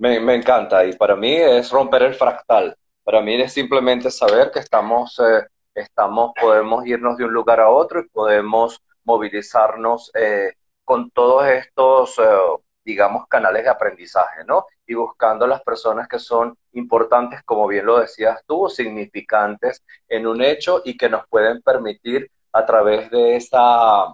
[0.03, 2.77] Me, encanta y para mí es romper el fractal.
[3.05, 7.71] Para mí es simplemente saber que estamos, eh, estamos, podemos irnos de un lugar a
[7.71, 12.23] otro y podemos movilizarnos eh, con todos estos, eh,
[12.85, 14.67] digamos, canales de aprendizaje, ¿no?
[14.89, 20.43] Y buscando las personas que son importantes, como bien lo decías tú, significantes en un
[20.43, 24.13] hecho y que nos pueden permitir a través de esa,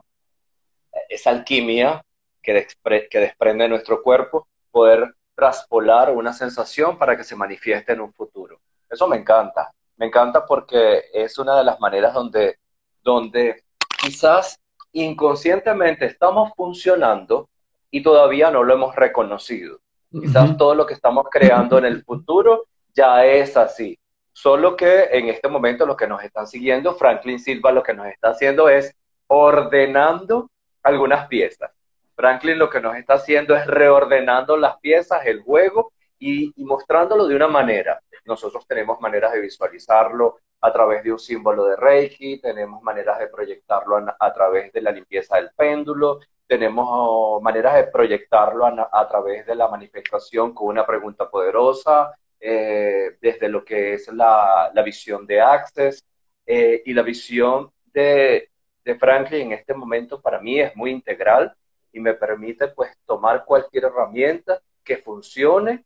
[1.09, 2.03] esa alquimia
[2.42, 2.66] que,
[3.11, 8.59] que desprende nuestro cuerpo, poder traspolar una sensación para que se manifieste en un futuro.
[8.90, 9.72] Eso me encanta.
[9.96, 12.59] Me encanta porque es una de las maneras donde,
[13.05, 13.62] donde
[14.03, 14.59] quizás
[14.90, 17.48] inconscientemente estamos funcionando
[17.88, 19.79] y todavía no lo hemos reconocido.
[20.11, 23.96] Quizás todo lo que estamos creando en el futuro ya es así.
[24.33, 28.09] Solo que en este momento lo que nos están siguiendo, Franklin Silva lo que nos
[28.09, 28.92] está haciendo es
[29.29, 30.51] ordenando
[30.83, 31.70] algunas piezas.
[32.18, 37.37] Franklin lo que nos está haciendo es reordenando las piezas, el juego y, mostrándolo de
[37.37, 38.00] una manera.
[38.24, 43.28] Nosotros tenemos maneras de visualizarlo a través de un símbolo de Reiki, tenemos maneras de
[43.28, 49.46] proyectarlo a, través de la limpieza del péndulo, tenemos oh, maneras de proyectarlo a, través
[49.46, 55.40] de la manifestación con una pregunta poderosa, eh, desde lo que es la, visión de
[55.40, 56.04] Access
[56.44, 58.50] eh, y la visión de,
[58.85, 61.54] de Franklin en este momento para mí es muy integral
[61.92, 65.85] y me permite pues tomar cualquier herramienta que funcione,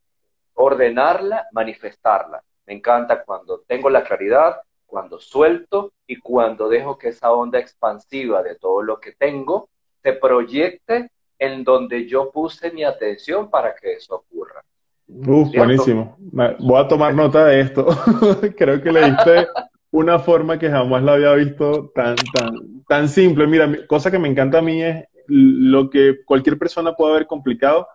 [0.55, 2.43] ordenarla, manifestarla.
[2.67, 8.43] Me encanta cuando tengo la claridad, cuando suelto y cuando dejo que esa onda expansiva
[8.43, 9.69] de todo lo que tengo
[10.03, 14.63] se proyecte en donde yo puse mi atención para que eso ocurra.
[15.09, 16.17] Uf, buenísimo.
[16.61, 17.87] Voy a tomar nota de esto.
[18.57, 19.49] Creo que le diste
[19.91, 23.47] una forma que jamás la había visto tan, tan, tan simple.
[23.47, 27.87] Mira, cosa que me encanta a mí es lo que cualquier persona puede ver complicado,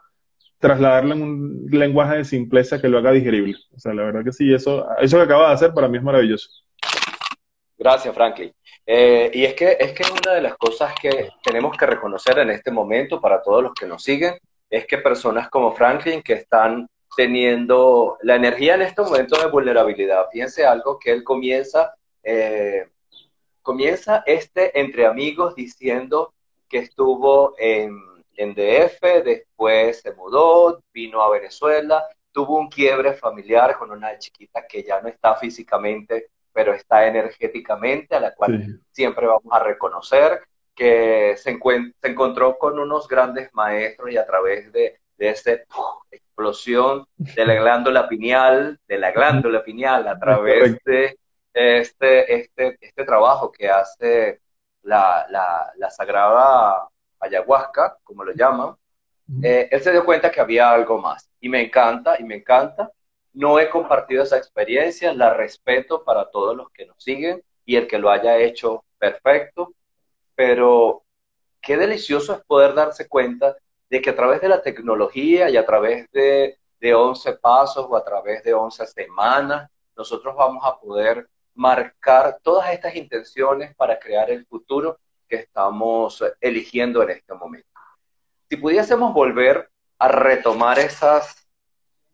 [0.59, 3.57] trasladarlo en un lenguaje de simpleza que lo haga digerible.
[3.75, 6.03] O sea, la verdad que sí, eso, eso que acaba de hacer para mí es
[6.03, 6.49] maravilloso.
[7.77, 8.51] Gracias, Franklin.
[8.85, 12.49] Eh, y es que, es que una de las cosas que tenemos que reconocer en
[12.49, 14.35] este momento para todos los que nos siguen
[14.69, 20.27] es que personas como Franklin que están teniendo la energía en este momento de vulnerabilidad.
[20.31, 22.87] Fíjense algo que él comienza, eh,
[23.61, 26.33] comienza este entre amigos diciendo
[26.67, 27.97] que estuvo en,
[28.35, 34.67] en DF, después se mudó, vino a Venezuela, tuvo un quiebre familiar con una chiquita
[34.67, 40.41] que ya no está físicamente, pero está energéticamente, a la cual siempre vamos a reconocer,
[40.75, 45.53] que se, se, encontró con unos grandes maestros y a través de, de esa
[46.11, 51.17] explosión de la glándula pineal, de la glándula pineal, a través de
[51.53, 54.41] este, este, este trabajo que hace
[54.87, 56.87] la, la, la sagrada
[57.19, 58.75] ayahuasca, como lo llaman,
[59.43, 61.29] eh, él se dio cuenta que había algo más.
[61.41, 62.91] Y me encanta, y me encanta.
[63.33, 67.87] No he compartido esa experiencia, la respeto para todos los que nos siguen y el
[67.87, 69.73] que lo haya hecho perfecto,
[70.33, 71.03] pero
[71.61, 73.57] qué delicioso es poder darse cuenta
[73.89, 77.95] de que a través de la tecnología y a través de, de 11 pasos o
[77.95, 84.29] a través de 11 semanas, nosotros vamos a poder marcar todas estas intenciones para crear
[84.29, 87.67] el futuro que estamos eligiendo en este momento.
[88.47, 91.47] Si pudiésemos volver a retomar esas,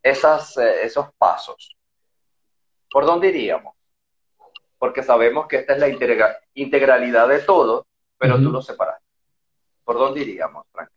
[0.02, 1.78] esas, eh, esos pasos,
[2.90, 3.76] ¿por dónde iríamos?
[4.80, 5.90] Porque sabemos que esta es la
[6.54, 7.86] integralidad de todo,
[8.18, 9.03] pero tú lo separas.
[9.84, 10.90] ¿Por dónde iríamos, Frank?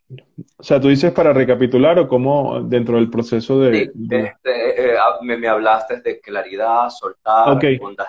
[0.59, 3.72] O sea, tú dices para recapitular o cómo dentro del proceso de...
[3.72, 7.79] Sí, este, eh, ah, me, hablaste de claridad, soltar, okay.
[7.83, 8.09] ondas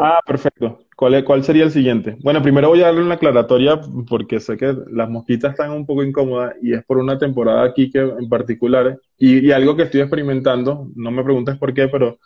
[0.00, 0.80] Ah, perfecto.
[0.96, 2.16] ¿Cuál, ¿Cuál sería el siguiente?
[2.22, 6.04] Bueno, primero voy a darle una aclaratoria porque sé que las mosquitas están un poco
[6.04, 10.00] incómodas y es por una temporada aquí que en particular y, y algo que estoy
[10.00, 12.18] experimentando, no me preguntes por qué, pero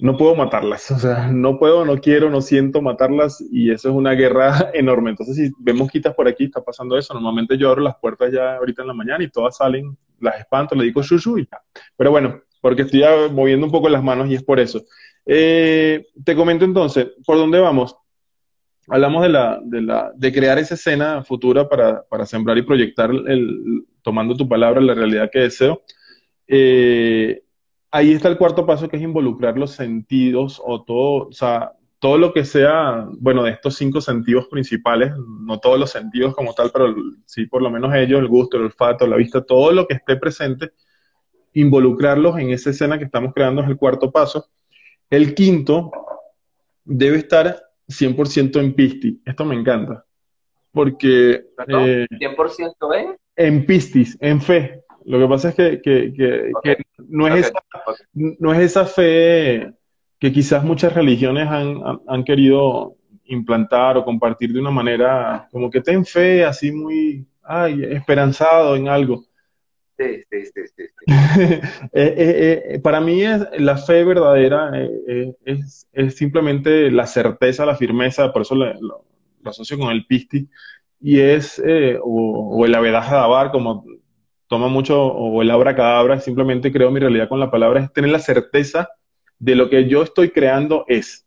[0.00, 3.94] no puedo matarlas, o sea, no puedo, no quiero, no siento matarlas y eso es
[3.94, 5.10] una guerra enorme.
[5.10, 7.12] Entonces, si vemos quitas por aquí, está pasando eso.
[7.12, 10.74] Normalmente yo abro las puertas ya ahorita en la mañana y todas salen, las espanto,
[10.74, 11.60] le digo shushu y ya.
[11.96, 14.82] Pero bueno, porque estoy moviendo un poco las manos y es por eso.
[15.26, 17.94] Eh, te comento entonces, ¿por dónde vamos?
[18.88, 23.10] Hablamos de, la, de, la, de crear esa escena futura para, para sembrar y proyectar,
[23.10, 25.82] el, tomando tu palabra, la realidad que deseo.
[26.48, 27.42] Eh,
[27.90, 32.16] ahí está el cuarto paso que es involucrar los sentidos o todo, o sea, todo
[32.16, 36.70] lo que sea, bueno, de estos cinco sentidos principales, no todos los sentidos como tal,
[36.72, 36.94] pero
[37.26, 40.16] sí por lo menos ellos, el gusto, el olfato, la vista, todo lo que esté
[40.16, 40.70] presente,
[41.52, 44.46] involucrarlos en esa escena que estamos creando es el cuarto paso.
[45.10, 45.90] El quinto
[46.84, 49.18] debe estar 100% en Pistis.
[49.24, 50.04] Esto me encanta.
[50.72, 51.44] Porque...
[51.66, 53.16] Eh, ¿100% en?
[53.36, 54.84] En Pistis, en fe.
[55.04, 56.12] Lo que pasa es que, que,
[56.62, 56.76] que,
[57.08, 57.62] no, es esa,
[58.14, 59.72] no es esa fe
[60.18, 65.80] que quizás muchas religiones han, han, querido implantar o compartir de una manera como que
[65.80, 69.24] ten fe, así muy ay, esperanzado en algo.
[69.98, 70.84] Sí, sí, sí, sí.
[71.92, 74.70] Eh, eh, eh, para mí es, la fe verdadera
[75.44, 79.04] es, es, simplemente la certeza, la firmeza, por eso lo, lo,
[79.44, 80.48] asocio con el pisti,
[81.00, 81.62] y es,
[82.02, 83.84] o, o, el avedaje de abar, como
[84.50, 88.18] toma mucho, o el abracadabra, simplemente creo mi realidad con la palabra, es tener la
[88.18, 88.88] certeza
[89.38, 91.24] de lo que yo estoy creando es.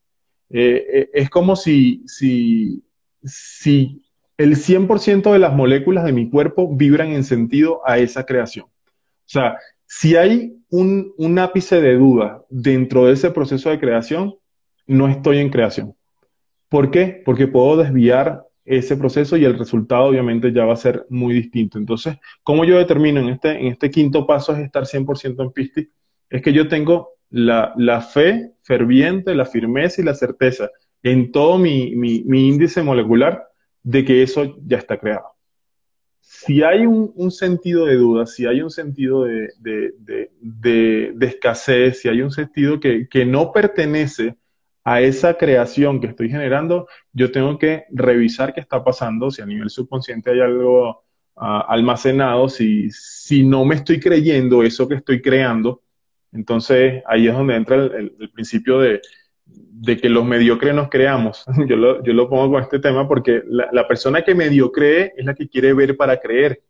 [0.50, 2.84] Eh, eh, es como si, si,
[3.24, 4.04] si
[4.38, 8.66] el 100% de las moléculas de mi cuerpo vibran en sentido a esa creación.
[8.66, 14.36] O sea, si hay un, un ápice de duda dentro de ese proceso de creación,
[14.86, 15.96] no estoy en creación.
[16.68, 17.22] ¿Por qué?
[17.24, 21.78] Porque puedo desviar ese proceso y el resultado obviamente ya va a ser muy distinto.
[21.78, 25.90] Entonces, ¿cómo yo determino en este, en este quinto paso es estar 100% en Pisti?
[26.30, 30.70] Es que yo tengo la, la, fe ferviente, la firmeza y la certeza
[31.02, 33.44] en todo mi, mi, índice molecular
[33.84, 35.26] de que eso ya está creado.
[36.22, 41.26] Si hay un, un sentido de duda, si hay un sentido de, de, de, de
[41.26, 44.38] escasez, si hay un sentido que, que no pertenece
[44.84, 49.46] a esa creación que estoy generando, yo tengo que revisar qué está pasando, si a
[49.46, 51.04] nivel subconsciente hay algo,
[51.38, 55.82] ah, almacenado, si, si no me estoy creyendo eso que estoy creando,
[56.34, 59.02] entonces ahí es donde entra el, principio de,
[60.02, 61.46] que los mediocres nos creamos.
[61.68, 65.14] Yo lo, yo lo pongo con este tema porque la, la, persona que medio cree
[65.16, 66.64] es la que quiere ver para creer.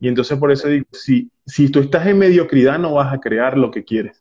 [0.00, 3.56] Y entonces por eso digo, si, si tú estás en mediocridad no vas a crear
[3.56, 4.20] lo que quieres,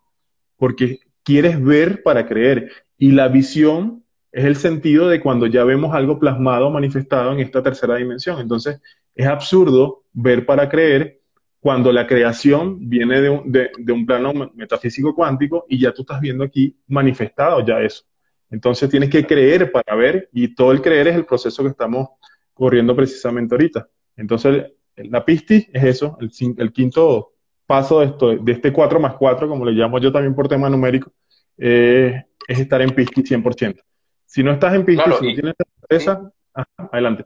[0.58, 2.72] porque quieres ver para creer.
[2.98, 7.64] Y la visión es el sentido de cuando ya vemos algo plasmado, manifestado en esta
[7.64, 8.40] tercera dimensión.
[8.40, 8.80] Entonces,
[9.16, 11.22] es absurdo ver para creer
[11.60, 16.22] cuando la creación viene de un, de, un plano metafísico cuántico y ya tú estás
[16.22, 18.04] viendo aquí manifestado ya eso.
[18.50, 22.10] Entonces tienes que creer para ver y todo el creer es el proceso que estamos
[22.54, 23.88] corriendo precisamente ahorita.
[24.16, 27.34] Entonces la pisti es eso, el, el quinto
[27.66, 30.70] paso de, esto, de este 4 más 4, como le llamo yo también por tema
[30.70, 31.12] numérico,
[32.48, 33.82] es estar en pisti 100%.
[34.26, 36.32] Si no estás en pisti, si no tienes certeza,
[36.92, 37.26] adelante.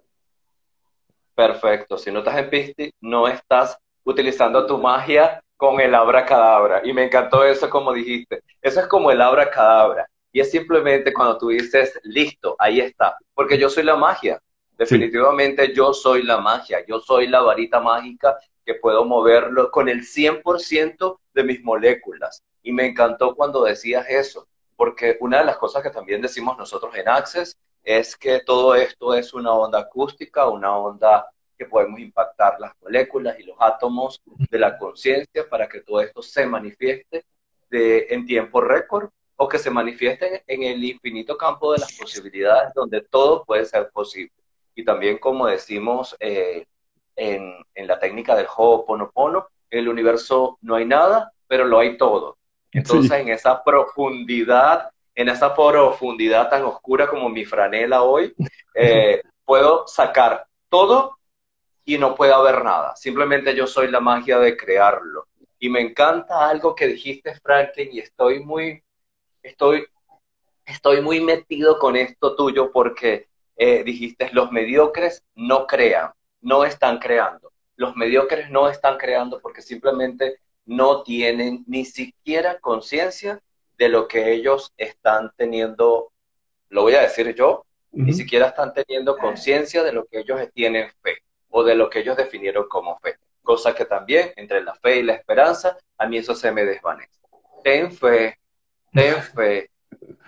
[1.36, 6.82] Perfecto, si no estás en pisti, no estás utilizando tu magia con el abracadabra.
[6.84, 8.41] Y me encantó eso como dijiste.
[8.61, 10.07] Eso es como el abracadabra.
[10.32, 13.15] Y es simplemente cuando tú dices, listo, ahí está.
[13.34, 14.41] Porque yo soy la magia.
[14.78, 16.84] Definitivamente yo soy la magia.
[16.88, 22.43] Yo soy la varita mágica que puedo moverlo con el 100% de mis moléculas.
[22.63, 24.47] Y me encantó cuando decías eso.
[24.82, 29.13] Porque una de las cosas que también decimos nosotros en Access es que todo esto
[29.13, 34.57] es una onda acústica, una onda que podemos impactar las moléculas y los átomos de
[34.57, 37.23] la conciencia para que todo esto se manifieste
[37.69, 43.01] en tiempo récord o que se manifieste en el infinito campo de las posibilidades donde
[43.01, 44.34] todo puede ser posible.
[44.73, 46.65] Y también, como decimos eh,
[47.15, 51.97] en, en, la técnica del Ho'oponopono, en el universo no hay nada, pero lo hay
[51.97, 52.39] todo.
[52.72, 58.34] Entonces, en esa profundidad, en esa profundidad tan oscura como mi franela hoy,
[58.76, 61.17] eh, puedo sacar todo
[61.84, 62.95] y no puede haber nada.
[62.95, 65.28] Simplemente yo soy la magia de crearlo.
[65.59, 68.82] Y me encanta algo que dijiste, Franklin, y estoy muy,
[69.43, 69.86] estoy,
[70.65, 76.11] estoy muy metido con esto tuyo porque eh, dijiste, los mediocres no crean,
[76.41, 77.51] no están creando.
[77.76, 83.41] Los mediocres no están creando porque simplemente no tienen ni siquiera conciencia
[83.78, 86.12] de lo que ellos están teniendo,
[86.70, 90.89] lo voy a decir yo, ni siquiera están teniendo conciencia de lo que ellos tienen
[91.01, 91.18] fe
[91.49, 93.16] o de lo que ellos definieron como fe.
[93.43, 97.20] Cosa que también, entre la fe y la esperanza, a mí eso se me desvanece.
[97.64, 98.38] Ten fe,
[98.93, 99.70] ten fe.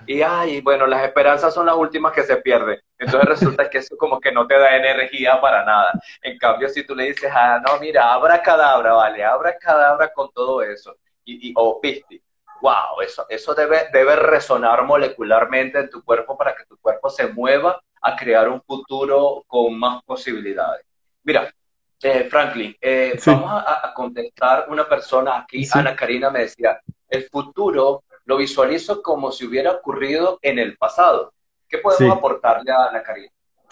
[0.06, 2.80] Y ay, bueno, las esperanzas son las últimas que se pierden.
[3.04, 5.94] Entonces resulta que eso como que no te da energía para nada.
[6.22, 10.32] En cambio, si tú le dices, ah, no, mira, abra cadabra, vale, abra cadabra con
[10.32, 10.96] todo eso.
[11.26, 12.22] Y, y o pisti,
[12.62, 17.28] wow, eso, eso debe, debe resonar molecularmente en tu cuerpo para que tu cuerpo se
[17.28, 20.86] mueva a crear un futuro con más posibilidades.
[21.24, 21.54] Mira,
[22.02, 28.04] eh, Franklin, eh, vamos a, contestar una persona aquí, Ana Karina me decía, el futuro
[28.26, 31.34] lo visualizo como si hubiera ocurrido en el pasado.
[31.74, 33.30] ¿Qué podemos aportarle a Ana Karina?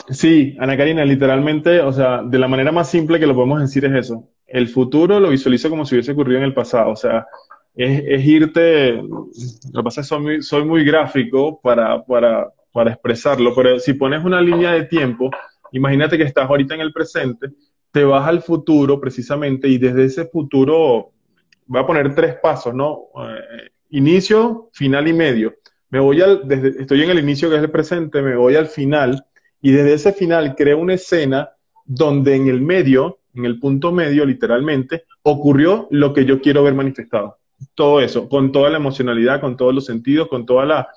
[0.09, 3.85] Sí, Ana Karina, literalmente, o sea, de la manera más simple que lo podemos decir
[3.85, 4.27] es eso.
[4.47, 7.27] El futuro lo visualizo como si hubiese ocurrido en el pasado, o sea,
[7.75, 12.91] es, irte, lo que pasa es que soy muy, soy muy gráfico para, para, para
[12.91, 15.29] expresarlo, pero si pones una línea de tiempo,
[15.71, 17.49] Imagínate que estás ahorita en el presente,
[17.91, 21.11] te vas al futuro precisamente y desde ese futuro
[21.65, 23.07] voy a poner tres pasos, ¿no?
[23.15, 25.53] Eh, inicio, final y medio.
[25.91, 28.67] Me voy al, desde, estoy en el inicio que es el presente, me voy al
[28.67, 29.25] final
[29.61, 31.51] y desde ese final creo una escena
[31.85, 36.73] donde en el medio, en el punto medio literalmente, ocurrió lo que yo quiero ver
[36.73, 37.37] manifestado.
[37.75, 40.89] Todo eso, con toda la emocionalidad, con todos los sentidos, con toda la,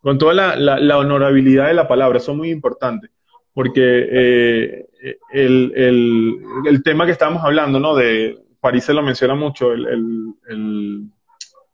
[0.00, 3.08] con toda la, la honorabilidad de la palabra, eso es muy importante
[3.54, 4.86] porque eh,
[5.32, 7.94] el, el, el, tema que estábamos hablando, ¿no?
[7.94, 10.34] De, París se lo menciona mucho, el,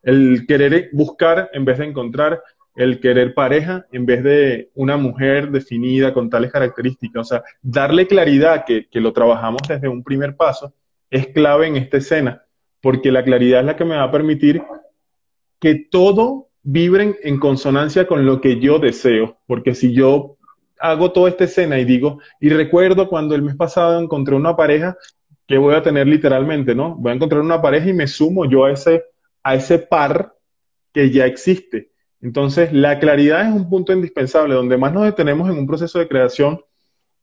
[0.02, 2.42] el, querer buscar en vez de encontrar,
[2.74, 7.20] el querer pareja en vez de una mujer definida con tales características.
[7.20, 10.72] O sea, darle claridad, que, que lo trabajamos desde un primer paso,
[11.10, 12.42] es clave en esta escena,
[12.80, 14.62] porque la claridad es la que me va a permitir
[15.58, 20.36] que todo vibren en consonancia con lo que yo deseo, porque si yo
[20.78, 24.96] hago toda esta escena y digo, y recuerdo cuando el mes pasado encontré una pareja
[25.46, 26.94] que voy a tener literalmente, ¿no?
[26.96, 29.04] Voy a encontrar una pareja y me sumo yo a ese,
[29.42, 30.34] a ese par
[30.92, 31.90] que ya existe.
[32.22, 34.54] Entonces, la claridad es un punto indispensable.
[34.54, 36.60] Donde más nos detenemos en un proceso de creación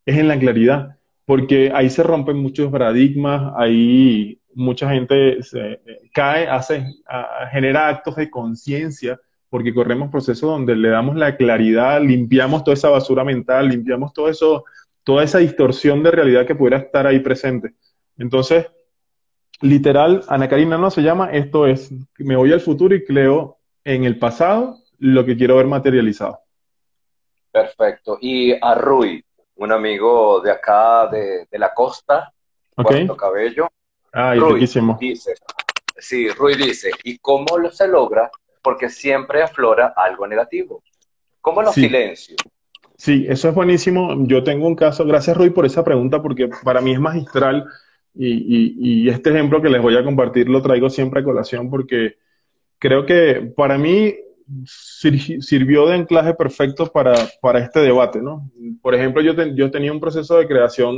[0.06, 5.80] es en la claridad, porque ahí se rompen muchos paradigmas, ahí mucha gente eh,
[6.14, 6.86] cae, hace,
[7.52, 9.20] genera actos de conciencia
[9.50, 14.30] porque corremos procesos donde le damos la claridad, limpiamos toda esa basura mental, limpiamos todo
[14.30, 14.66] eso,
[15.04, 17.74] toda esa distorsión de realidad que pudiera estar ahí presente.
[18.18, 18.68] Entonces,
[19.62, 24.04] literal, Ana Karina no se llama, esto es, me voy al futuro y creo en
[24.04, 26.40] el pasado lo que quiero ver materializado.
[27.52, 28.18] Perfecto.
[28.22, 29.24] Y a Rui,
[29.56, 32.32] un amigo de acá de, la costa,
[32.76, 33.08] okay.
[33.18, 33.68] Cabello.
[34.14, 34.82] Ah, Rui dice,
[35.98, 38.30] sí, Rui dice, ¿y cómo lo se logra?
[38.62, 40.84] Porque siempre aflora algo negativo.
[41.42, 42.36] ¿Cómo lo silencio?
[42.96, 44.16] Sí, eso es buenísimo.
[44.28, 47.68] Yo tengo un caso, gracias Rui por esa pregunta, porque para mí es magistral
[48.14, 52.18] y, y, este ejemplo que les voy a compartir lo traigo siempre a colación porque
[52.80, 54.16] creo que para mí
[54.66, 58.50] sirvió de anclaje perfecto para, para este debate, ¿no?
[58.82, 60.96] Por ejemplo, yo, tenía un proceso de creación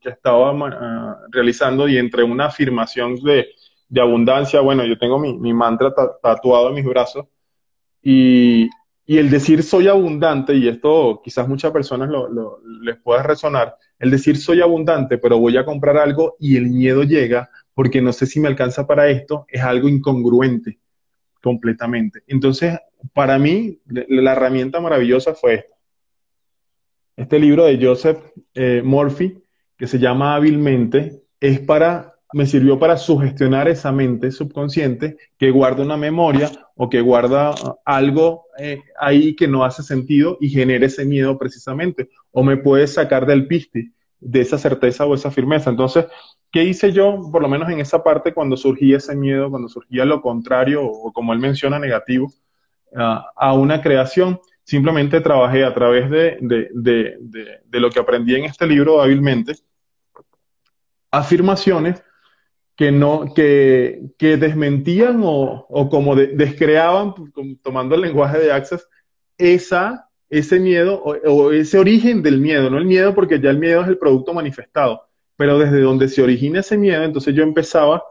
[0.00, 3.48] que estaba ah, realizando y entre una afirmación de,
[3.88, 7.26] de abundancia, bueno, yo tengo mi, mi mantra tatuado en mis brazos
[8.02, 8.68] y,
[9.04, 14.10] y el decir soy abundante, y esto quizás muchas personas lo, les pueda resonar, el
[14.10, 18.26] decir soy abundante, pero voy a comprar algo y el miedo llega porque no sé
[18.26, 20.78] si me alcanza para esto, es algo incongruente
[21.42, 22.22] completamente.
[22.26, 22.78] Entonces,
[23.12, 25.74] para mí, la herramienta maravillosa fue esta.
[27.16, 28.18] Este libro de Joseph
[28.54, 29.42] eh, Murphy,
[29.76, 35.82] que se llama Hábilmente, es para me sirvió para sugestionar esa mente subconsciente que guarda
[35.82, 40.86] una memoria o que guarda uh, algo eh, ahí que no hace sentido y genera
[40.86, 42.10] ese miedo precisamente.
[42.30, 45.70] O me puede sacar del piste de esa certeza o esa firmeza.
[45.70, 46.06] Entonces,
[46.50, 50.04] ¿qué hice yo, por lo menos en esa parte, cuando surgía ese miedo, cuando surgía
[50.04, 52.32] lo contrario o como él menciona, negativo,
[52.94, 54.40] a una creación?
[54.64, 59.54] Simplemente trabajé a través de, de lo que aprendí en este libro hábilmente
[61.10, 62.02] afirmaciones
[62.76, 67.14] que no, que, que desmentían o, o como descreaban,
[67.62, 68.88] tomando el lenguaje de Access,
[69.36, 73.82] esa, ese miedo o, ese origen del miedo, no el miedo porque ya el miedo
[73.82, 75.02] es el producto manifestado,
[75.36, 78.02] pero desde donde se origina ese miedo, entonces yo empezaba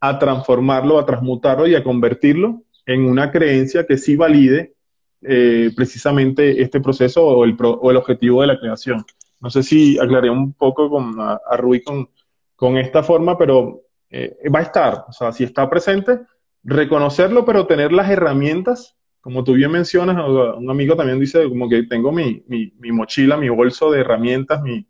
[0.00, 4.74] a transformarlo, a transmutarlo y a convertirlo en una creencia que sí valide
[5.22, 9.04] eh, precisamente este proceso o el, o el, objetivo de la creación.
[9.40, 12.08] No sé si aclaré un poco con, a, a Rui con,
[12.54, 16.20] con esta forma, pero eh, va a estar, o sea, si está presente,
[16.62, 18.95] reconocerlo, pero tener las herramientas,
[19.26, 20.16] como tú bien mencionas,
[20.56, 24.86] un amigo también dice como que tengo mi, mi, mochila, mi bolso de herramientas, mi,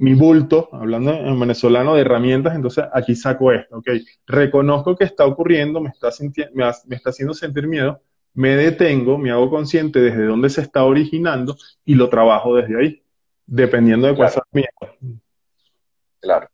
[0.00, 3.88] mi bulto, hablando en venezolano de herramientas, entonces aquí saco esto, ok,
[4.26, 6.10] reconozco que está ocurriendo, me está,
[6.52, 8.02] me, está haciendo sentir miedo,
[8.34, 13.02] me detengo, me hago consciente desde dónde se está originando y lo trabajo desde ahí,
[13.46, 15.18] dependiendo de cuál sea el miedo.
[16.20, 16.48] Claro.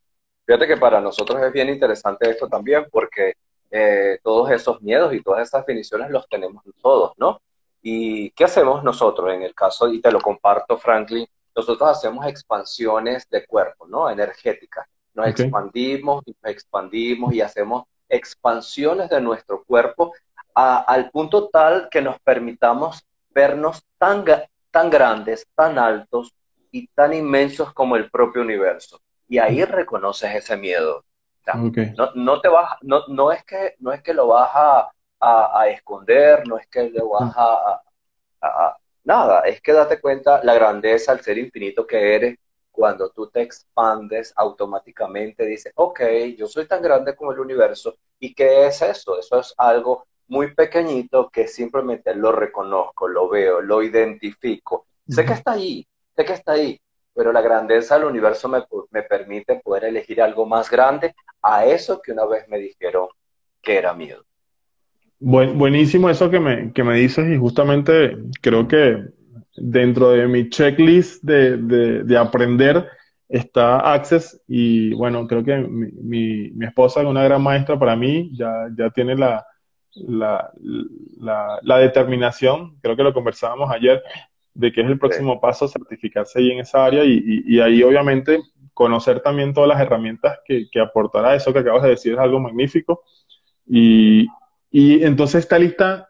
[0.46, 3.32] Fíjate que para nosotros es bien interesante esto también porque
[3.76, 7.40] eh, todos esos miedos y todas esas definiciones los tenemos todos, ¿no?
[7.82, 13.28] ¿Y qué hacemos nosotros en el caso, y te lo comparto, Franklin, nosotros hacemos expansiones
[13.28, 14.08] de cuerpo, ¿no?
[14.08, 14.86] Energéticas.
[15.14, 20.12] Nos expandimos y nos expandimos y hacemos expansiones de nuestro cuerpo
[20.54, 24.24] al punto tal que nos permitamos vernos tan,
[24.70, 26.32] tan grandes, tan altos
[26.70, 31.04] y tan inmensos como el propio universo y ahí reconoces ese miedo.
[31.96, 34.90] No, no, te vas, no, no, es que, no es que lo vas a,
[35.20, 37.82] a, esconder, no es que lo vas a,
[38.40, 42.38] a, Nada, es que date cuenta la grandeza, el ser infinito que eres,
[42.70, 46.00] cuando tú te expandes automáticamente, dices, ok,
[46.36, 49.18] yo soy tan grande como el universo, ¿y qué es eso?
[49.18, 54.86] Eso es algo muy pequeñito que simplemente lo reconozco, lo veo, lo identifico.
[55.06, 55.86] Sé que está ahí,
[56.16, 56.80] sé que está ahí,
[57.14, 62.12] pero la grandeza del universo me, permite poder elegir algo más grande a eso que
[62.12, 63.08] una vez me dijeron
[63.62, 64.24] que era miedo.
[65.20, 69.04] buenísimo eso que me, que me dices y justamente creo que
[69.56, 72.88] dentro de mi checklist de, aprender
[73.28, 78.30] está Access y bueno, creo que mi, mi, esposa es una gran maestra para mí,
[78.36, 79.46] ya, ya tiene la,
[79.94, 80.50] la,
[81.62, 84.02] la, determinación, creo que lo conversábamos ayer,
[84.54, 88.40] de que es el próximo paso certificarse ahí en esa área y, ahí obviamente
[88.72, 91.34] conocer también todas las herramientas que, aportará.
[91.34, 93.02] Eso que acabas de decir es algo magnífico.
[93.66, 94.26] Y,
[94.70, 96.08] entonces esta lista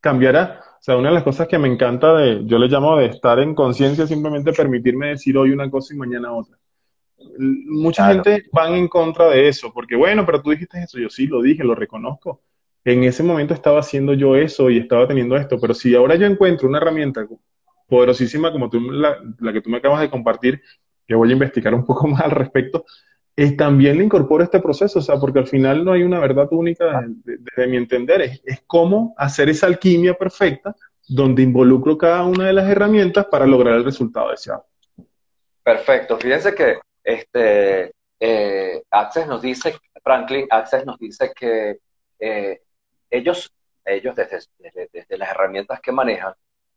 [0.00, 0.60] cambiará.
[0.78, 3.38] O sea, una de las cosas que me encanta de, yo le llamo de estar
[3.38, 6.58] en conciencia, simplemente permitirme decir hoy una cosa y mañana otra.
[7.38, 11.28] Mucha gente van en contra de eso, porque bueno, pero tú dijiste eso, yo sí
[11.28, 12.42] lo dije, lo reconozco,
[12.84, 16.26] en ese momento estaba haciendo yo eso y estaba teniendo esto, pero si ahora yo
[16.26, 17.26] encuentro una herramienta
[17.88, 19.18] poderosísima como tú, la,
[19.52, 20.62] que tú me acabas de compartir,
[21.06, 22.84] que voy a investigar un poco más al respecto,
[23.34, 26.48] es, también le incorporo este proceso, o sea, porque al final no hay una verdad
[26.50, 30.74] única desde mi entender, es, es cómo hacer esa alquimia perfecta
[31.08, 34.66] donde involucro cada una de las herramientas para lograr el resultado deseado.
[35.62, 41.78] Perfecto, fíjense que este, eh, Access nos dice, Franklin Access nos dice que
[42.18, 42.60] eh,
[43.12, 43.52] ellos,
[43.84, 44.40] ellos desde,
[44.90, 46.34] desde, las herramientas que manejan,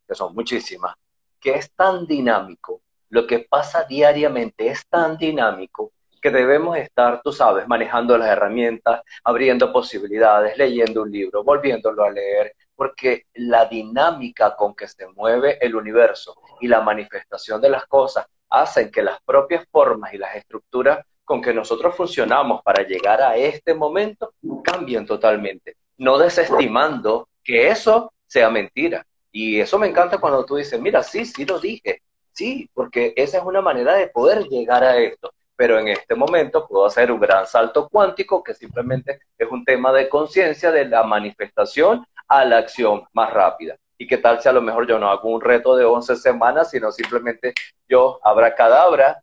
[0.07, 0.93] que son muchísimas,
[1.39, 7.31] que es tan dinámico, lo que pasa diariamente es tan dinámico que debemos estar, tú
[7.31, 14.55] sabes, manejando las herramientas, abriendo posibilidades, leyendo un libro, volviéndolo a leer, porque la dinámica
[14.55, 19.21] con que se mueve el universo y la manifestación de las cosas hacen que las
[19.21, 24.33] propias formas y las estructuras con que nosotros funcionamos para llegar a este momento
[24.63, 29.05] cambien totalmente, no desestimando que eso sea mentira.
[29.31, 33.37] Y eso me encanta cuando tú dices, mira, sí, sí lo dije, sí, porque esa
[33.37, 35.31] es una manera de poder llegar a esto.
[35.57, 39.93] Pero en este momento puedo hacer un gran salto cuántico que simplemente es un tema
[39.93, 43.77] de conciencia de la manifestación a la acción más rápida.
[43.97, 46.71] ¿Y qué tal si a lo mejor yo no hago un reto de 11 semanas,
[46.71, 47.53] sino simplemente
[47.87, 49.21] yo abra cadabra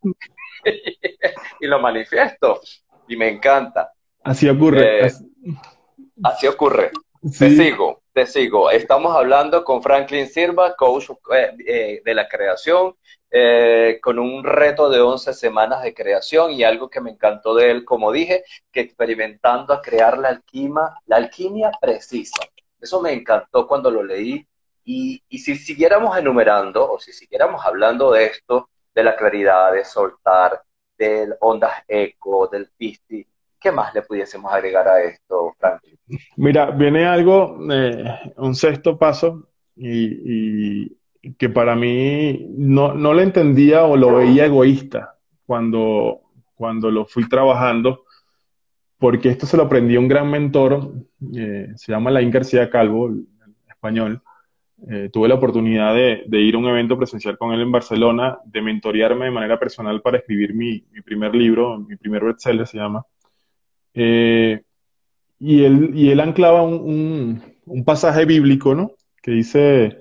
[1.60, 2.60] y lo manifiesto?
[3.08, 3.92] Y me encanta.
[4.24, 5.00] Así ocurre.
[5.00, 5.26] Eh, así
[6.48, 6.90] ocurre.
[7.38, 8.70] Te sigo, te sigo.
[8.70, 12.94] Estamos hablando con Franklin Silva, coach eh, eh, de la creación,
[14.02, 17.84] con un reto de 11 semanas de creación y algo que me encantó de él,
[17.84, 22.42] como dije, que experimentando a crear la alquimia, la alquimia precisa.
[22.82, 24.46] Eso me encantó cuando lo leí.
[24.84, 30.62] Y, si siguiéramos enumerando o si siguiéramos hablando de esto, de la claridad, de soltar,
[30.98, 33.24] del ondas eco, del pisti,
[33.62, 35.98] ¿qué más le pudiésemos agregar a esto, Franklin?
[36.36, 38.04] Mira, viene algo, eh,
[38.36, 40.96] un sexto paso, y,
[41.38, 46.20] que para mí no, no, lo entendía o lo veía egoísta cuando,
[46.54, 48.04] cuando lo fui trabajando,
[48.98, 50.92] porque esto se lo aprendí a un gran mentor,
[51.36, 53.10] eh, se llama Laín García Calvo,
[53.68, 54.22] español.
[54.88, 58.62] Eh, tuve la oportunidad de, ir a un evento presencial con él en Barcelona, de
[58.62, 63.04] mentorearme de manera personal para escribir mi, primer libro, mi primer bestseller se llama.
[63.94, 64.62] Eh,
[65.38, 67.42] y, él, y él anclaba un,
[67.84, 68.92] pasaje bíblico, ¿no?
[69.22, 69.98] Que dice,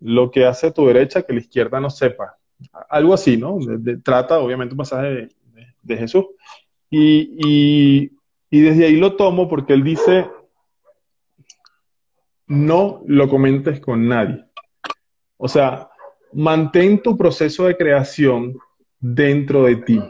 [0.00, 2.36] lo que hace tu derecha que la izquierda no sepa.
[2.88, 3.58] Algo así, ¿no?
[4.02, 5.28] trata, obviamente, un pasaje
[5.82, 6.26] de, Jesús.
[6.90, 8.10] y,
[8.50, 10.28] y desde ahí lo tomo porque él dice,
[12.48, 14.44] no lo comentes con nadie.
[15.36, 15.88] O sea,
[16.32, 18.58] mantén tu proceso de creación
[18.98, 20.02] dentro de ti,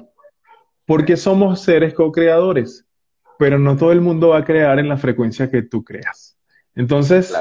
[0.86, 2.86] porque somos seres co-creadores,
[3.40, 6.38] pero no todo el mundo va a crear en la frecuencia que tú creas.
[6.74, 7.34] Entonces,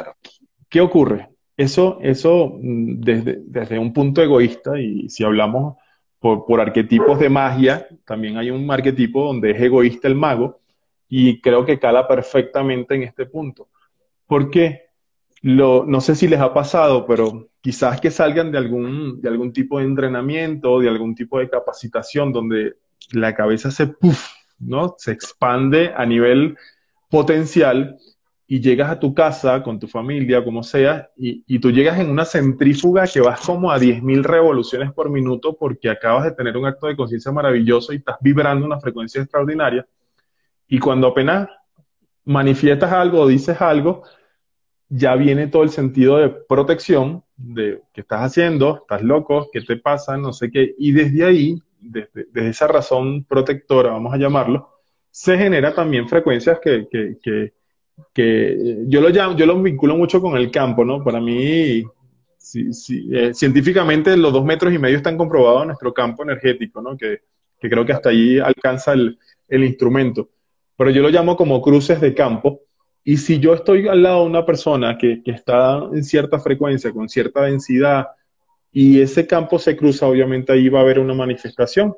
[0.69, 1.27] ¿qué ocurre?
[1.57, 5.75] Eso, eso mm, desde, desde, un punto egoísta, y si hablamos
[6.17, 10.61] por, por arquetipos de magia, también hay un arquetipo donde es egoísta el mago,
[11.09, 13.67] y creo que cala perfectamente en este punto.
[14.25, 14.83] Porque
[15.41, 19.51] lo, no sé si les ha pasado, pero quizás que salgan de algún, de algún
[19.51, 22.75] tipo de entrenamiento, de algún tipo de capacitación donde
[23.11, 24.95] la cabeza se, puff, ¿no?
[24.97, 26.57] se expande a nivel
[27.09, 27.97] potencial
[28.47, 32.09] y llegas a tu casa con tu familia, como sea, y, y tú llegas en
[32.09, 36.65] una centrífuga que vas como a 10.000 revoluciones por minuto porque acabas de tener un
[36.65, 39.85] acto de conciencia maravilloso y estás vibrando una frecuencia extraordinaria
[40.69, 41.49] y cuando apenas
[42.23, 44.03] manifiestas algo o dices algo,
[44.87, 49.77] ya viene todo el sentido de protección de qué estás haciendo, estás loco, qué te
[49.77, 50.75] pasa, no sé qué.
[50.77, 54.69] Y desde ahí, desde, esa razón protectora, vamos a llamarlo,
[55.09, 57.53] se genera también frecuencias que, que, que,
[58.13, 61.03] que yo, lo yo lo vinculo mucho con el campo, ¿no?
[61.03, 66.81] Para mí, eh, científicamente los dos metros y medio están comprobados en nuestro campo energético,
[66.81, 66.95] ¿no?
[66.95, 67.21] Que,
[67.59, 69.17] que creo que hasta ahí alcanza el,
[69.47, 70.29] el instrumento
[70.79, 72.61] pero yo lo llamo como cruces de campo.
[73.03, 77.09] Y si yo estoy al lado de una persona que, está en cierta frecuencia, con
[77.09, 78.07] cierta densidad,
[78.71, 81.95] y ese campo se cruza, obviamente ahí va a haber una manifestación.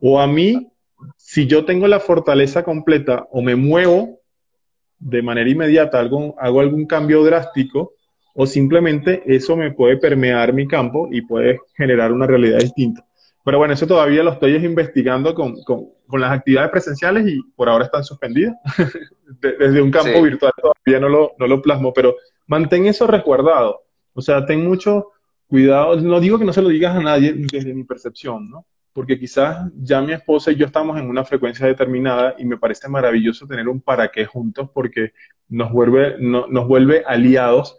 [0.00, 0.68] O a mí,
[1.16, 4.20] si yo tengo la fortaleza completa o me muevo
[4.98, 7.94] de manera inmediata, hago, hago algún cambio drástico,
[8.34, 13.04] o simplemente eso me puede permear mi campo y puede generar una realidad distinta.
[13.44, 15.56] Pero bueno, eso todavía lo estoy investigando con,
[16.12, 18.54] las actividades presenciales y por ahora están suspendidas.
[19.40, 22.14] Desde un campo virtual todavía no lo, no lo plasmo, pero
[22.46, 23.82] mantén eso resguardado.
[24.14, 25.08] O sea, ten mucho
[25.52, 25.96] cuidado.
[26.00, 28.64] No digo que no se lo digas a nadie desde mi percepción, ¿no?
[28.94, 32.88] Porque quizás ya mi esposa y yo estamos en una frecuencia determinada y me parece
[32.88, 35.12] maravilloso tener un para qué juntos porque
[35.50, 37.76] nos vuelve, nos vuelve aliados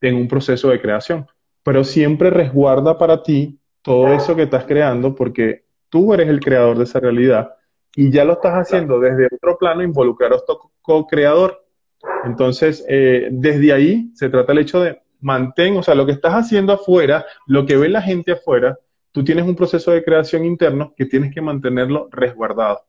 [0.00, 1.26] en un proceso de creación.
[1.64, 6.78] Pero siempre resguarda para ti todo eso que estás creando porque tú eres el creador
[6.78, 7.56] de esa realidad
[7.96, 10.36] y ya lo estás haciendo desde otro plano, involucrar a
[10.80, 11.64] co-creador.
[12.24, 16.32] Entonces, eh, desde ahí se trata el hecho de mantén, o sea, lo que estás
[16.32, 18.78] haciendo afuera, lo que ve la gente afuera,
[19.12, 22.84] tú tienes un proceso de creación interno que tienes que mantenerlo resguardado.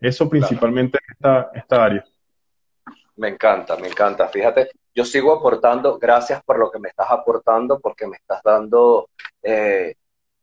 [0.00, 2.04] Eso principalmente esta, esta área.
[3.16, 4.28] Me encanta, me encanta.
[4.28, 9.08] Fíjate, yo sigo aportando, gracias por lo que me estás aportando, porque me estás dando
[9.42, 9.94] eh,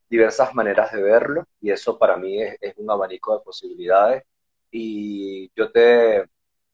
[0.10, 4.24] diversas maneras de verlo y eso para mí es, un abanico de posibilidades.
[4.70, 6.26] Y yo te,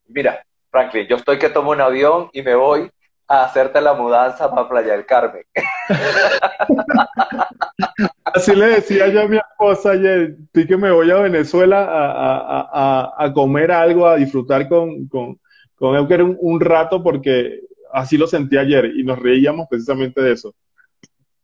[0.07, 2.91] mira, Franklin, yo estoy que tomo un avión y me voy
[3.29, 5.45] a hacerte la mudanza para Playa del Carmen.
[8.23, 13.31] Así le decía yo a mi esposa ayer, estoy que me voy a Venezuela a,
[13.33, 15.39] comer algo, a disfrutar con, con,
[15.75, 17.61] con Euker un, rato porque
[17.93, 20.55] así lo sentí ayer y nos reíamos precisamente de eso.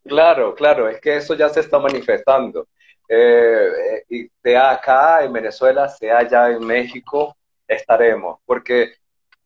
[0.04, 2.68] Claro, claro, es que eso ya se está manifestando.
[3.08, 7.36] Eh, eh, sea acá en Venezuela, sea allá en México,
[7.68, 8.94] estaremos, porque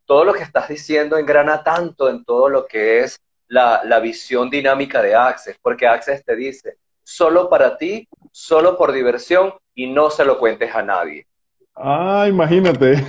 [0.09, 4.49] todo lo que estás diciendo engrana tanto en todo lo que es la, la visión
[4.49, 10.09] dinámica de Access, porque Access te dice, solo para ti, solo por diversión y no
[10.09, 11.27] se lo cuentes a nadie.
[11.75, 12.97] Ah, imagínate.
[12.97, 13.03] Sí,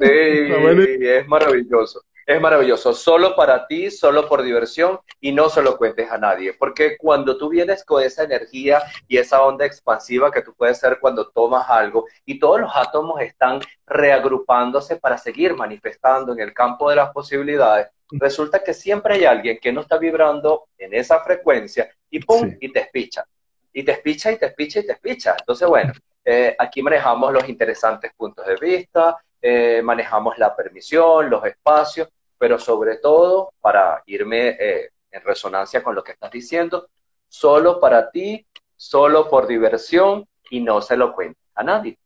[0.00, 2.02] es maravilloso.
[2.28, 6.52] Es maravilloso, solo para ti, solo por diversión y no se lo cuentes a nadie,
[6.52, 10.98] porque cuando tú vienes con esa energía y esa onda expansiva que tú puedes ser
[11.00, 16.90] cuando tomas algo y todos los átomos están reagrupándose para seguir manifestando en el campo
[16.90, 21.88] de las posibilidades, resulta que siempre hay alguien que no está vibrando en esa frecuencia
[22.10, 22.58] y ¡pum!
[22.60, 23.24] y te espicha.
[23.72, 25.34] Y te espicha y te espicha y te espicha.
[25.38, 31.42] Entonces, bueno, eh, aquí manejamos los interesantes puntos de vista, eh, manejamos la permisión, los
[31.46, 32.08] espacios,
[32.38, 36.88] pero sobre todo, para irme eh, en resonancia con lo que estás diciendo,
[37.28, 41.98] solo para ti, solo por diversión y no se lo cuentes a nadie.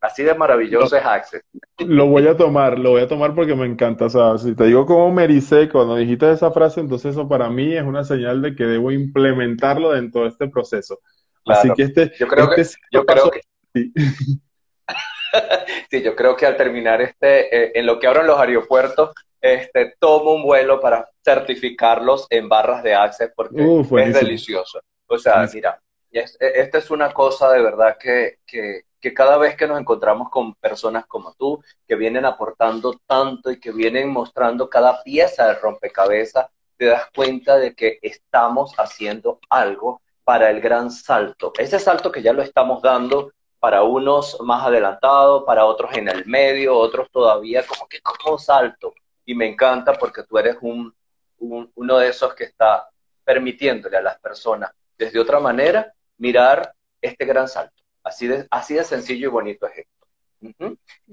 [0.00, 1.42] Así de maravilloso es Access.
[1.78, 4.06] Lo voy a tomar, lo voy a tomar porque me encanta.
[4.06, 7.48] O sea, si te digo cómo me ericé cuando dijiste esa frase, entonces eso para
[7.48, 11.00] mí es una señal de que debo implementarlo dentro de este proceso.
[11.46, 13.40] Así que este, yo creo este que, yo creo que
[13.74, 13.92] sí.
[15.90, 16.02] sí.
[16.02, 19.10] yo creo que al terminar este, eh, en lo que abran los aeropuertos,
[19.42, 24.80] este, tomo un vuelo para certificarlos en barras de Access porque es delicioso.
[25.08, 25.82] O sea, mira,
[26.12, 30.30] e, esta es una cosa de verdad que, que, que, cada vez que nos encontramos
[30.30, 35.60] con personas como tú, que vienen aportando tanto y que vienen mostrando cada pieza del
[35.60, 41.52] rompecabezas, te das cuenta de que estamos haciendo algo para el gran salto.
[41.58, 46.26] Ese salto que ya lo estamos dando para unos más adelantados, para otros en el
[46.26, 50.94] medio, otros todavía como que como salto y me encanta porque tú eres un,
[51.38, 52.88] uno de esos que está
[53.24, 57.82] permitiéndole a las personas desde otra manera mirar este gran salto.
[58.04, 59.92] Así de, así de sencillo y bonito es esto.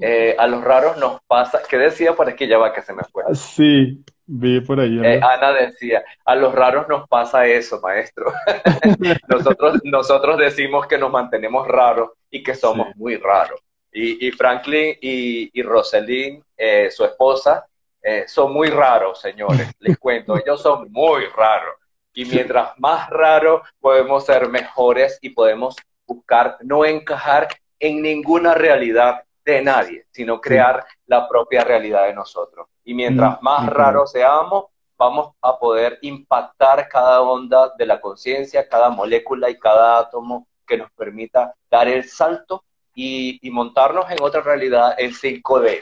[0.01, 2.15] Eh, a los raros nos pasa, ¿qué decía?
[2.15, 3.23] Por que ya va que se me fue.
[3.35, 4.99] Sí, vi por ahí.
[5.03, 8.33] Eh, Ana decía, a los raros nos pasa eso, maestro.
[9.27, 13.61] nosotros, nosotros decimos que nos mantenemos raros y que somos muy raros.
[13.91, 17.67] Y, Franklin y, y Roselyn, eh, su esposa,
[18.01, 21.75] eh, son muy raros, señores, les cuento, ellos son muy raros.
[22.13, 25.75] Y mientras más raros, podemos ser mejores y podemos
[26.05, 27.47] buscar no encajar
[27.79, 32.67] en ninguna realidad de nadie, sino crear la propia realidad de nosotros.
[32.83, 34.65] Y mientras mm, más raros seamos,
[34.97, 40.77] vamos a poder impactar cada onda de la conciencia, cada molécula y cada átomo que
[40.77, 45.79] nos permita dar el salto y, montarnos en otra realidad en 5D.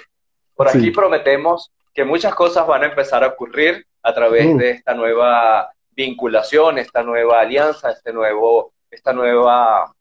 [0.56, 4.58] Por aquí prometemos que muchas cosas van a empezar a ocurrir a través mm.
[4.58, 9.92] de esta nueva vinculación, esta nueva alianza, este nuevo, esta nueva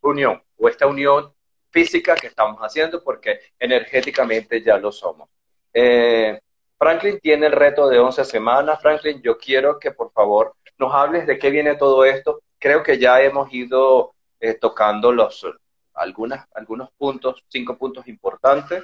[0.00, 1.32] unión o esta unión
[1.70, 5.28] física que estamos haciendo porque energéticamente ya lo somos.
[5.72, 6.40] Eh,
[6.76, 8.82] Franklin tiene el reto de 11 semanas.
[8.82, 12.40] Franklin, yo quiero que por favor nos hables de qué viene todo esto.
[12.58, 15.46] Creo que ya hemos ido eh, tocando los,
[15.94, 18.82] algunas, algunos puntos, cinco puntos importantes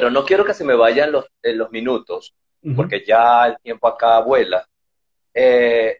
[0.00, 2.34] pero no quiero que se me vayan los, los minutos,
[2.74, 4.66] porque ya el tiempo acá vuela,
[5.34, 5.98] eh,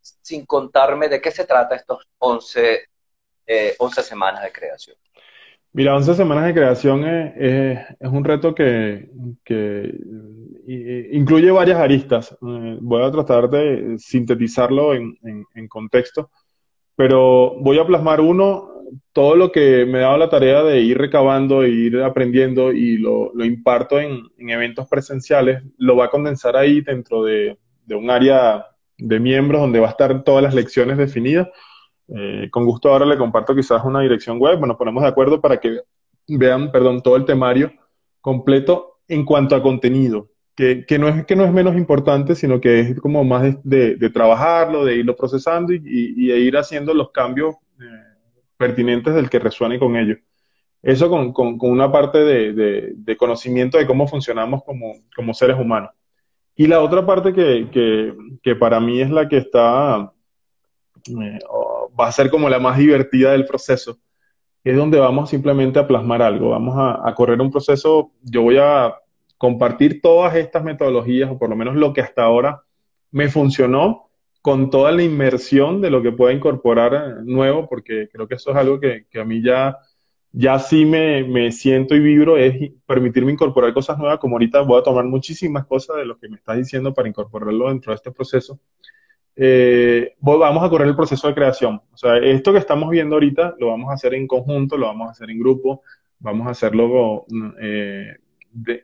[0.00, 2.82] sin contarme de qué se trata estos 11,
[3.44, 4.96] eh, semanas de creación.
[5.72, 9.10] Mira, 11 semanas de creación es, un reto que,
[11.10, 12.30] incluye varias aristas.
[12.30, 16.30] Eh, voy a tratar de sintetizarlo en, en, contexto,
[16.94, 18.71] pero voy a plasmar uno
[19.12, 22.98] todo lo que me he dado la tarea de ir recabando e ir aprendiendo y
[22.98, 27.58] lo, imparto en, eventos presenciales, lo va a condensar ahí dentro de,
[27.90, 28.66] un área
[28.96, 31.48] de miembros donde va a estar todas las lecciones definidas.
[32.08, 35.60] Eh, con gusto ahora le comparto quizás una dirección web, bueno, ponemos de acuerdo para
[35.60, 35.80] que
[36.26, 37.72] vean, perdón, todo el temario
[38.20, 42.80] completo en cuanto a contenido, que, no, es, que no es menos importante, sino que
[42.80, 47.56] es como más de, trabajarlo, de irlo procesando y, y, ir haciendo los cambios.
[47.80, 48.11] Eh,
[48.62, 50.18] pertinentes del que resuene con ellos.
[50.82, 55.90] Eso con, con, una parte de, de, conocimiento de cómo funcionamos como, como, seres humanos.
[56.54, 60.12] Y la otra parte que, que, que para mí es la que está,
[61.08, 61.38] eh,
[61.98, 63.98] va a ser como la más divertida del proceso,
[64.62, 68.58] es donde vamos simplemente a plasmar algo, vamos a, a correr un proceso, yo voy
[68.58, 68.94] a
[69.38, 72.62] compartir todas estas metodologías, o por lo menos lo que hasta ahora
[73.10, 74.11] me funcionó,
[74.42, 78.56] con toda la inmersión de lo que pueda incorporar nuevo, porque creo que eso es
[78.56, 79.78] algo que, que a mí ya
[80.32, 84.80] ya sí me, me, siento y vibro es permitirme incorporar cosas nuevas, como ahorita voy
[84.80, 88.10] a tomar muchísimas cosas de lo que me estás diciendo para incorporarlo dentro de este
[88.10, 88.58] proceso.
[89.36, 91.82] Eh, vamos a correr el proceso de creación.
[91.92, 95.08] O sea, esto que estamos viendo ahorita lo vamos a hacer en conjunto, lo vamos
[95.08, 95.82] a hacer en grupo,
[96.18, 97.26] vamos a hacerlo
[97.60, 98.16] eh,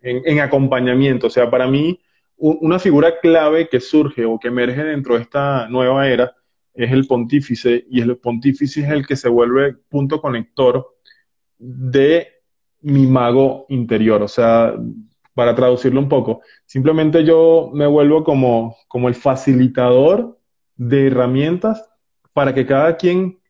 [0.03, 1.29] en, en, acompañamiento.
[1.29, 1.99] O sea, para mí,
[2.39, 6.33] una figura clave que surge o que emerge dentro de esta nueva era
[6.73, 10.95] es el pontífice, y el pontífice es el que se vuelve punto conector
[11.59, 12.29] de
[12.83, 14.23] mi mago interior.
[14.23, 14.75] O sea,
[15.35, 20.39] para traducirlo un poco, simplemente yo me vuelvo como, como el facilitador
[20.77, 21.91] de herramientas
[22.33, 23.41] para que cada quien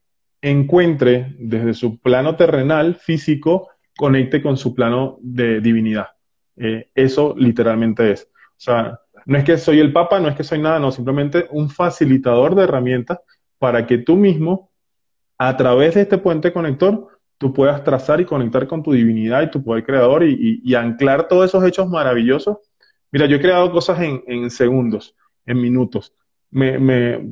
[0.41, 3.69] encuentre desde su plano terrenal, físico,
[3.99, 6.07] conecte con su plano de divinidad.
[6.57, 8.31] Eh, eso literalmente es.
[8.59, 11.47] O sea, no es que soy el Papa, no es que soy nada, no, simplemente
[11.51, 13.21] un facilitador de herramientas
[13.59, 14.71] para que tú mismo,
[15.39, 19.51] a través de este puente conector, tú puedas trazar y conectar con tu divinidad y
[19.51, 22.59] tu poder creador y, anclar todos esos hechos maravillosos.
[23.13, 25.15] Mira, yo he creado cosas en, segundos,
[25.47, 26.13] en minutos.
[26.51, 27.25] Me,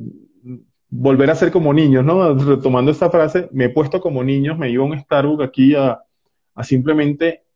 [0.89, 2.33] volver a ser como niños, ¿no?
[2.45, 5.99] Retomando esta frase, me he puesto como niños, me iba a un Starbucks aquí a,
[6.55, 7.46] a simplemente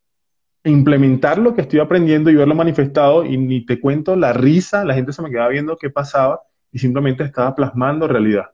[0.64, 4.94] implementar lo que estoy aprendiendo y verlo manifestado y ni te cuento la risa, la
[4.94, 6.42] gente se me quedaba viendo qué pasaba
[6.72, 8.52] y simplemente estaba plasmando realidad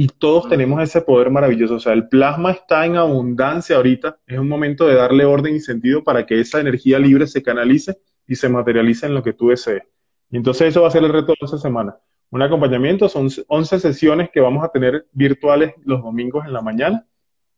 [0.00, 1.74] y todos tenemos ese poder maravilloso.
[1.74, 4.20] O sea, el plasma está en abundancia ahorita.
[4.28, 7.98] Es un momento de darle orden y sentido para que esa energía libre se canalice
[8.24, 9.82] y se materialice en lo que tú desees.
[10.30, 11.96] Y entonces eso va a ser el reto de esta semana.
[12.30, 17.04] Un acompañamiento, son 11 sesiones que vamos a tener virtuales los domingos en la mañana,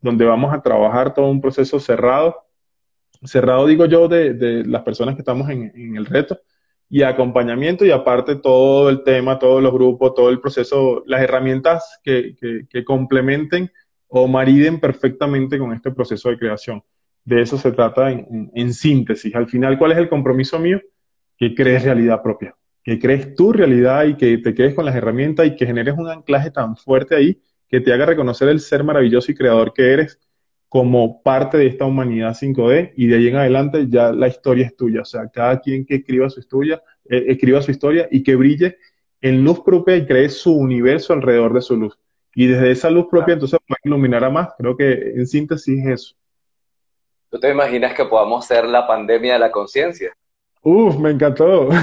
[0.01, 2.47] donde vamos a trabajar todo un proceso cerrado.
[3.23, 6.39] Cerrado digo yo de, de las personas que estamos en, en el reto,
[6.93, 12.01] y acompañamiento y aparte todo el tema, todos los grupos, todo el proceso, las herramientas
[12.03, 12.35] que,
[12.69, 13.71] que, complementen
[14.09, 16.83] o mariden perfectamente con este proceso de creación.
[17.25, 19.33] De eso se trata en, en, síntesis.
[19.37, 20.81] Al final, ¿cuál es el compromiso mío?
[21.39, 25.47] Que crees realidad propia, que crees tu realidad y que te quedes con las herramientas
[25.47, 29.31] y que generes un anclaje tan fuerte ahí que te haga reconocer el ser maravilloso
[29.31, 30.19] y creador que eres
[30.71, 34.77] como parte de esta humanidad 5D y de ahí en adelante ya la historia es
[34.77, 35.03] tuya.
[35.03, 38.79] O sea, cada quien que escriba su historia, eh, escriba su historia y que brille
[39.21, 41.99] en luz propia y cree su universo alrededor de su luz.
[42.37, 44.51] Y desde esa luz propia entonces puede iluminar a más.
[44.57, 46.15] Creo que en síntesis es eso.
[47.31, 50.13] ¿Tú te imaginas que podamos ser la pandemia de la conciencia?
[50.63, 51.69] Uf, me encantó.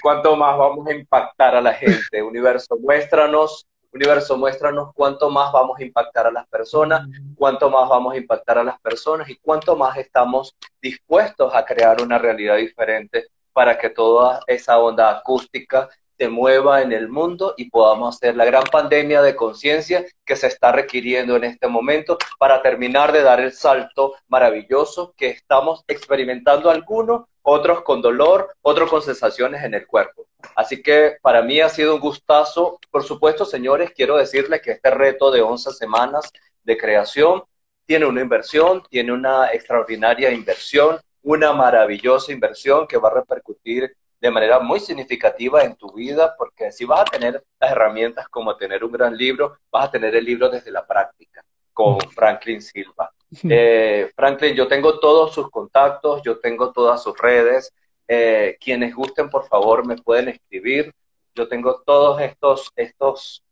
[0.00, 2.22] ¿Cuánto más vamos a impactar a la gente?
[2.22, 8.14] Universo, muéstranos Universo, muéstranos cuánto más vamos a impactar a las personas, cuánto más vamos
[8.14, 13.26] a impactar a las personas y cuánto más estamos dispuestos a crear una realidad diferente
[13.52, 18.44] para que toda esa onda acústica se mueva en el mundo y podamos hacer la
[18.44, 23.40] gran pandemia de conciencia que se está requiriendo en este momento para terminar de dar
[23.40, 29.86] el salto maravilloso que estamos experimentando algunos, otros con dolor, otros con sensaciones en el
[29.86, 30.26] cuerpo.
[30.56, 32.78] Así que para mí ha sido un gustazo.
[32.90, 36.30] Por supuesto, señores, quiero decirles que este reto de 11 semanas
[36.62, 37.42] de creación
[37.86, 44.30] tiene una inversión, tiene una extraordinaria inversión, una maravillosa inversión que va a repercutir de
[44.30, 48.84] manera muy significativa en tu vida, porque si vas a tener las herramientas como tener
[48.84, 53.12] un gran libro, vas a tener el libro desde la práctica con Franklin Silva.
[53.48, 57.72] Eh, Franklin, yo tengo todos sus contactos, yo tengo todas sus redes,
[58.06, 60.92] eh, quienes gusten, por favor, me pueden escribir.
[61.34, 63.42] Yo tengo todos estos, estos,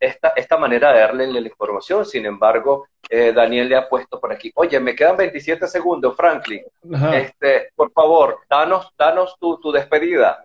[0.00, 2.04] esta, esta manera de darle la información.
[2.04, 4.52] Sin embargo, eh, Daniel le ha puesto por aquí.
[4.54, 6.62] Oye, me quedan 27 segundos, Franklin.
[7.12, 10.42] Este, por favor, danos, danos tu, tu despedida.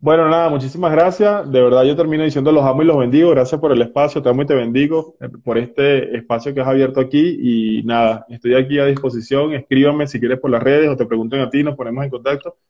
[0.00, 1.50] Bueno, nada, muchísimas gracias.
[1.50, 3.30] De verdad yo termino diciendo los amo y los bendigo.
[3.30, 6.68] Gracias por el espacio, te amo y te bendigo eh, por este espacio que has
[6.68, 7.36] abierto aquí.
[7.40, 9.54] Y nada, estoy aquí a disposición.
[9.54, 12.56] Escríbame si quieres por las redes o te pregunten a ti, nos ponemos en contacto.